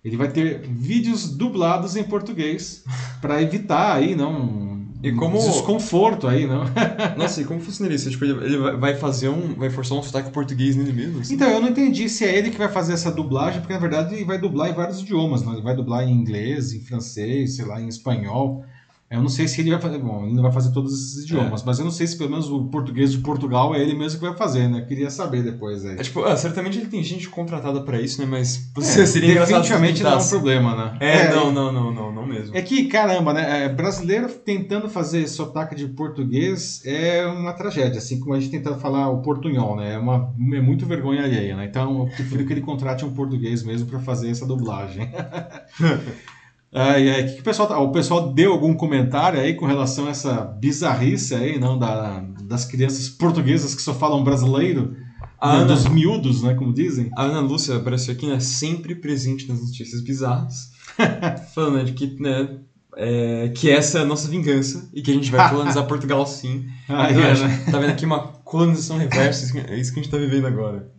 [0.03, 2.83] Ele vai ter vídeos dublados em português
[3.21, 4.71] para evitar aí não
[5.03, 6.63] e como desconforto aí, não?
[7.17, 8.09] Nossa, e como funcionaria isso?
[8.09, 11.21] Tipo, ele vai fazer um, vai forçar um sotaque português nele mesmo?
[11.21, 11.33] Assim?
[11.33, 14.13] Então, eu não entendi se é ele que vai fazer essa dublagem, porque na verdade
[14.13, 15.53] ele vai dublar em vários idiomas, não?
[15.53, 18.63] Ele vai dublar em inglês, em francês, sei lá, em espanhol.
[19.11, 19.97] Eu não sei se ele vai fazer.
[19.97, 21.65] Bom, ele não vai fazer todos esses idiomas, é.
[21.65, 24.25] mas eu não sei se pelo menos o português de Portugal é ele mesmo que
[24.25, 24.85] vai fazer, né?
[24.87, 25.99] Queria saber depois aí.
[25.99, 28.25] É, tipo, ah, certamente ele tem gente contratada para isso, né?
[28.25, 30.97] Mas é, seria definitivamente não é um problema, né?
[31.01, 32.55] É, é, não, não, não, não, não mesmo.
[32.55, 33.65] É que, caramba, né?
[33.65, 38.79] É, brasileiro tentando fazer sotaque de português é uma tragédia, assim como a gente tentando
[38.79, 39.95] falar o portunhol, né?
[39.95, 41.65] É, uma, é muito vergonha alheia, né?
[41.65, 45.09] Então eu prefiro que ele contrate um português mesmo para fazer essa dublagem.
[46.73, 50.07] Ai, ai, que, que o pessoal tá, o pessoal deu algum comentário aí com relação
[50.07, 54.95] a essa bizarrice aí, não da, das crianças portuguesas que só falam brasileiro,
[55.37, 57.09] a né, Ana, dos miúdos, né, como dizem.
[57.17, 60.71] A Ana Lúcia apareceu aqui, né, sempre presente nas notícias bizarras,
[61.53, 62.59] falando né, de que, né,
[62.95, 66.65] é, que essa é a nossa vingança e que a gente vai colonizar Portugal sim.
[66.87, 67.65] Ah, então, é, né?
[67.69, 70.89] Tá vendo aqui uma colonização reversa, é isso que a gente tá vivendo agora.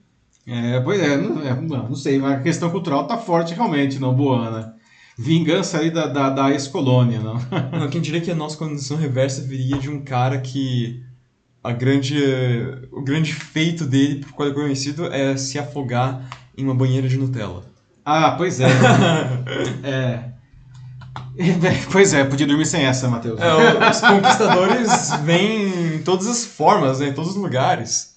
[0.46, 4.12] É, pois é, não, é, não sei, mas a questão cultural tá forte realmente, não,
[4.12, 4.81] Boana
[5.22, 7.38] vingança aí da, da, da ex-colônia, não?
[7.78, 11.02] não, quem diria que a nossa condição reversa viria de um cara que
[11.62, 12.16] a grande,
[12.90, 17.16] o grande feito dele, por qual é conhecido, é se afogar em uma banheira de
[17.16, 17.64] Nutella.
[18.04, 18.66] Ah, pois é.
[19.84, 20.32] é.
[21.90, 23.40] Pois é, podia dormir sem essa, Matheus.
[23.40, 28.16] É, os conquistadores vêm em todas as formas, né, em todos os lugares.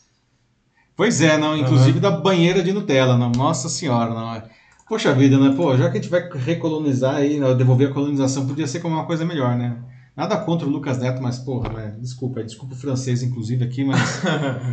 [0.95, 2.01] Pois é, não, inclusive uhum.
[2.01, 3.31] da banheira de Nutella, não.
[3.31, 4.41] Nossa senhora, não.
[4.87, 5.55] Poxa vida, né?
[5.55, 8.93] Pô, já que a gente vai recolonizar aí, né, devolver a colonização, podia ser como
[8.95, 9.77] uma coisa melhor, né?
[10.15, 11.95] Nada contra o Lucas Neto, mas, porra, né?
[11.99, 14.21] desculpa, desculpa o francês, inclusive, aqui, mas.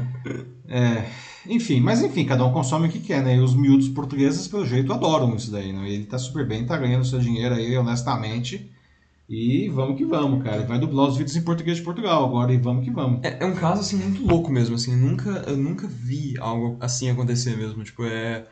[0.69, 1.07] é,
[1.49, 3.37] enfim, mas enfim, cada um consome o que quer, né?
[3.37, 5.91] E os miúdos portugueses, pelo jeito, adoram isso daí, né?
[5.91, 8.71] Ele tá super bem, tá ganhando seu dinheiro aí, honestamente.
[9.29, 10.63] E vamos que vamos, cara.
[10.65, 13.21] Vai dublar os vídeos em português de Portugal agora e vamos que vamos.
[13.25, 14.93] É, é um caso, assim, muito louco mesmo, assim.
[14.93, 17.83] Eu nunca, eu nunca vi algo assim acontecer mesmo.
[17.83, 18.45] Tipo, é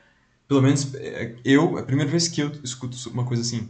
[0.51, 3.69] pelo menos é, eu, é a primeira vez que eu escuto uma coisa assim.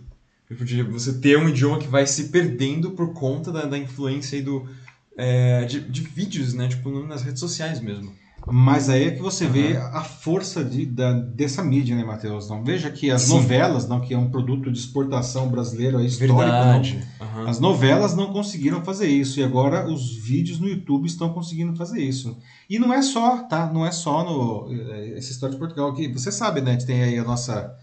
[0.49, 4.67] Você ter um idioma que vai se perdendo por conta da, da influência e do,
[5.15, 6.69] é, de, de vídeos, né?
[6.69, 8.15] Tipo, nas redes sociais mesmo.
[8.47, 9.53] Mas aí é que você uhum.
[9.53, 12.49] vê a força de, da, dessa mídia, né, Matheus?
[12.49, 13.35] Não veja que as Sim.
[13.35, 17.07] novelas, não, que é um produto de exportação brasileiro é histórico, Verdade.
[17.19, 17.49] não, uhum.
[17.49, 22.03] as novelas não conseguiram fazer isso e agora os vídeos no YouTube estão conseguindo fazer
[22.03, 22.39] isso.
[22.69, 23.71] E não é só, tá?
[23.73, 26.71] Não é só no eh, essa história de Portugal que você sabe, né?
[26.71, 27.75] A gente tem aí a nossa,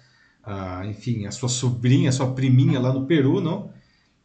[0.43, 3.69] a, enfim, a sua sobrinha, a sua priminha lá no Peru, não?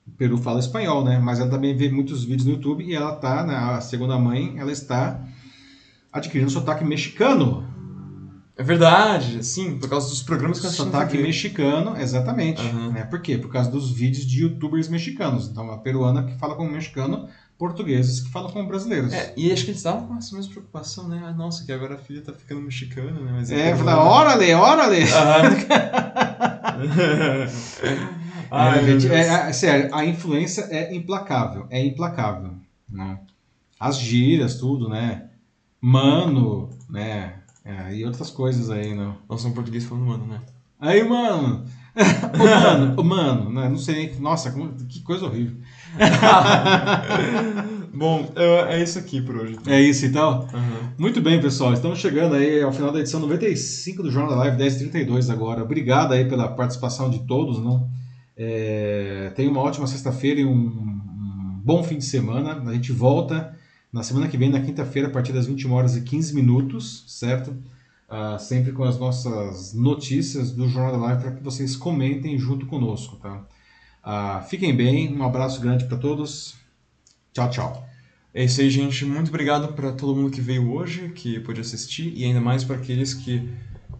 [0.06, 1.18] O Peru fala espanhol, né?
[1.18, 4.54] Mas ela também vê muitos vídeos no YouTube e ela tá, né, a segunda mãe,
[4.58, 5.24] ela está
[6.12, 7.66] adquirindo sotaque mexicano.
[8.56, 12.60] É verdade, sim, por causa dos programas que nós Sotaque mexicano, exatamente.
[12.62, 12.92] Uhum.
[12.92, 13.02] Né?
[13.04, 13.38] Por quê?
[13.38, 15.48] Por causa dos vídeos de youtubers mexicanos.
[15.48, 19.12] Então, a peruana que fala como mexicano, portugueses que falam como brasileiros.
[19.12, 21.22] É, e acho que eles estavam com essa mesma preocupação, né?
[21.24, 23.32] Ah, nossa, que agora a filha tá ficando mexicana, né?
[23.32, 25.00] Mas é, é fala, órale, órale!
[25.00, 25.08] Uhum.
[28.50, 32.52] Ai, é, gente, é, é, sério, a influência é implacável, é implacável.
[32.86, 33.18] Né?
[33.80, 35.30] As gírias, tudo, né?
[35.82, 37.34] Mano, né?
[37.64, 39.16] É, e outras coisas aí, não.
[39.28, 40.40] Nossa, um português falando mano, né?
[40.80, 41.64] Aí, mano!
[42.34, 43.68] o mano, o mano, né?
[43.68, 44.14] Não sei nem.
[44.20, 44.54] Nossa,
[44.88, 45.56] que coisa horrível.
[47.92, 49.58] Bom, é, é isso aqui por hoje.
[49.66, 50.48] É isso então?
[50.54, 50.88] Uhum.
[50.96, 51.74] Muito bem, pessoal.
[51.74, 55.62] Estamos chegando aí ao final da edição 95 do Jornal da Live 1032 agora.
[55.62, 57.86] Obrigado aí pela participação de todos, não?
[58.34, 62.62] É, tenha uma ótima sexta-feira e um, um bom fim de semana.
[62.66, 63.54] A gente volta
[63.92, 67.50] na semana que vem, na quinta-feira, a partir das 21 horas e 15 minutos, certo?
[68.08, 72.66] Uh, sempre com as nossas notícias do Jornal da Live para que vocês comentem junto
[72.66, 73.44] conosco, tá?
[74.04, 76.54] Uh, fiquem bem, um abraço grande para todos.
[77.32, 77.88] Tchau, tchau.
[78.34, 79.04] É isso aí, gente.
[79.04, 82.76] Muito obrigado para todo mundo que veio hoje, que pôde assistir, e ainda mais para
[82.76, 83.48] aqueles que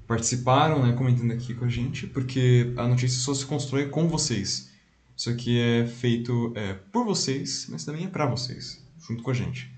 [0.07, 4.71] participaram, né, comentando aqui com a gente, porque a notícia só se constrói com vocês.
[5.17, 9.35] Isso aqui é feito é, por vocês, mas também é para vocês, junto com a
[9.35, 9.72] gente.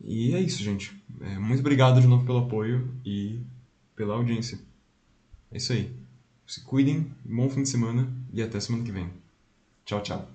[0.00, 0.92] E é isso, gente.
[1.20, 3.40] É, muito obrigado de novo pelo apoio e
[3.96, 4.58] pela audiência.
[5.50, 5.94] É isso aí.
[6.46, 9.10] Se cuidem, bom fim de semana e até semana que vem.
[9.84, 10.33] Tchau, tchau.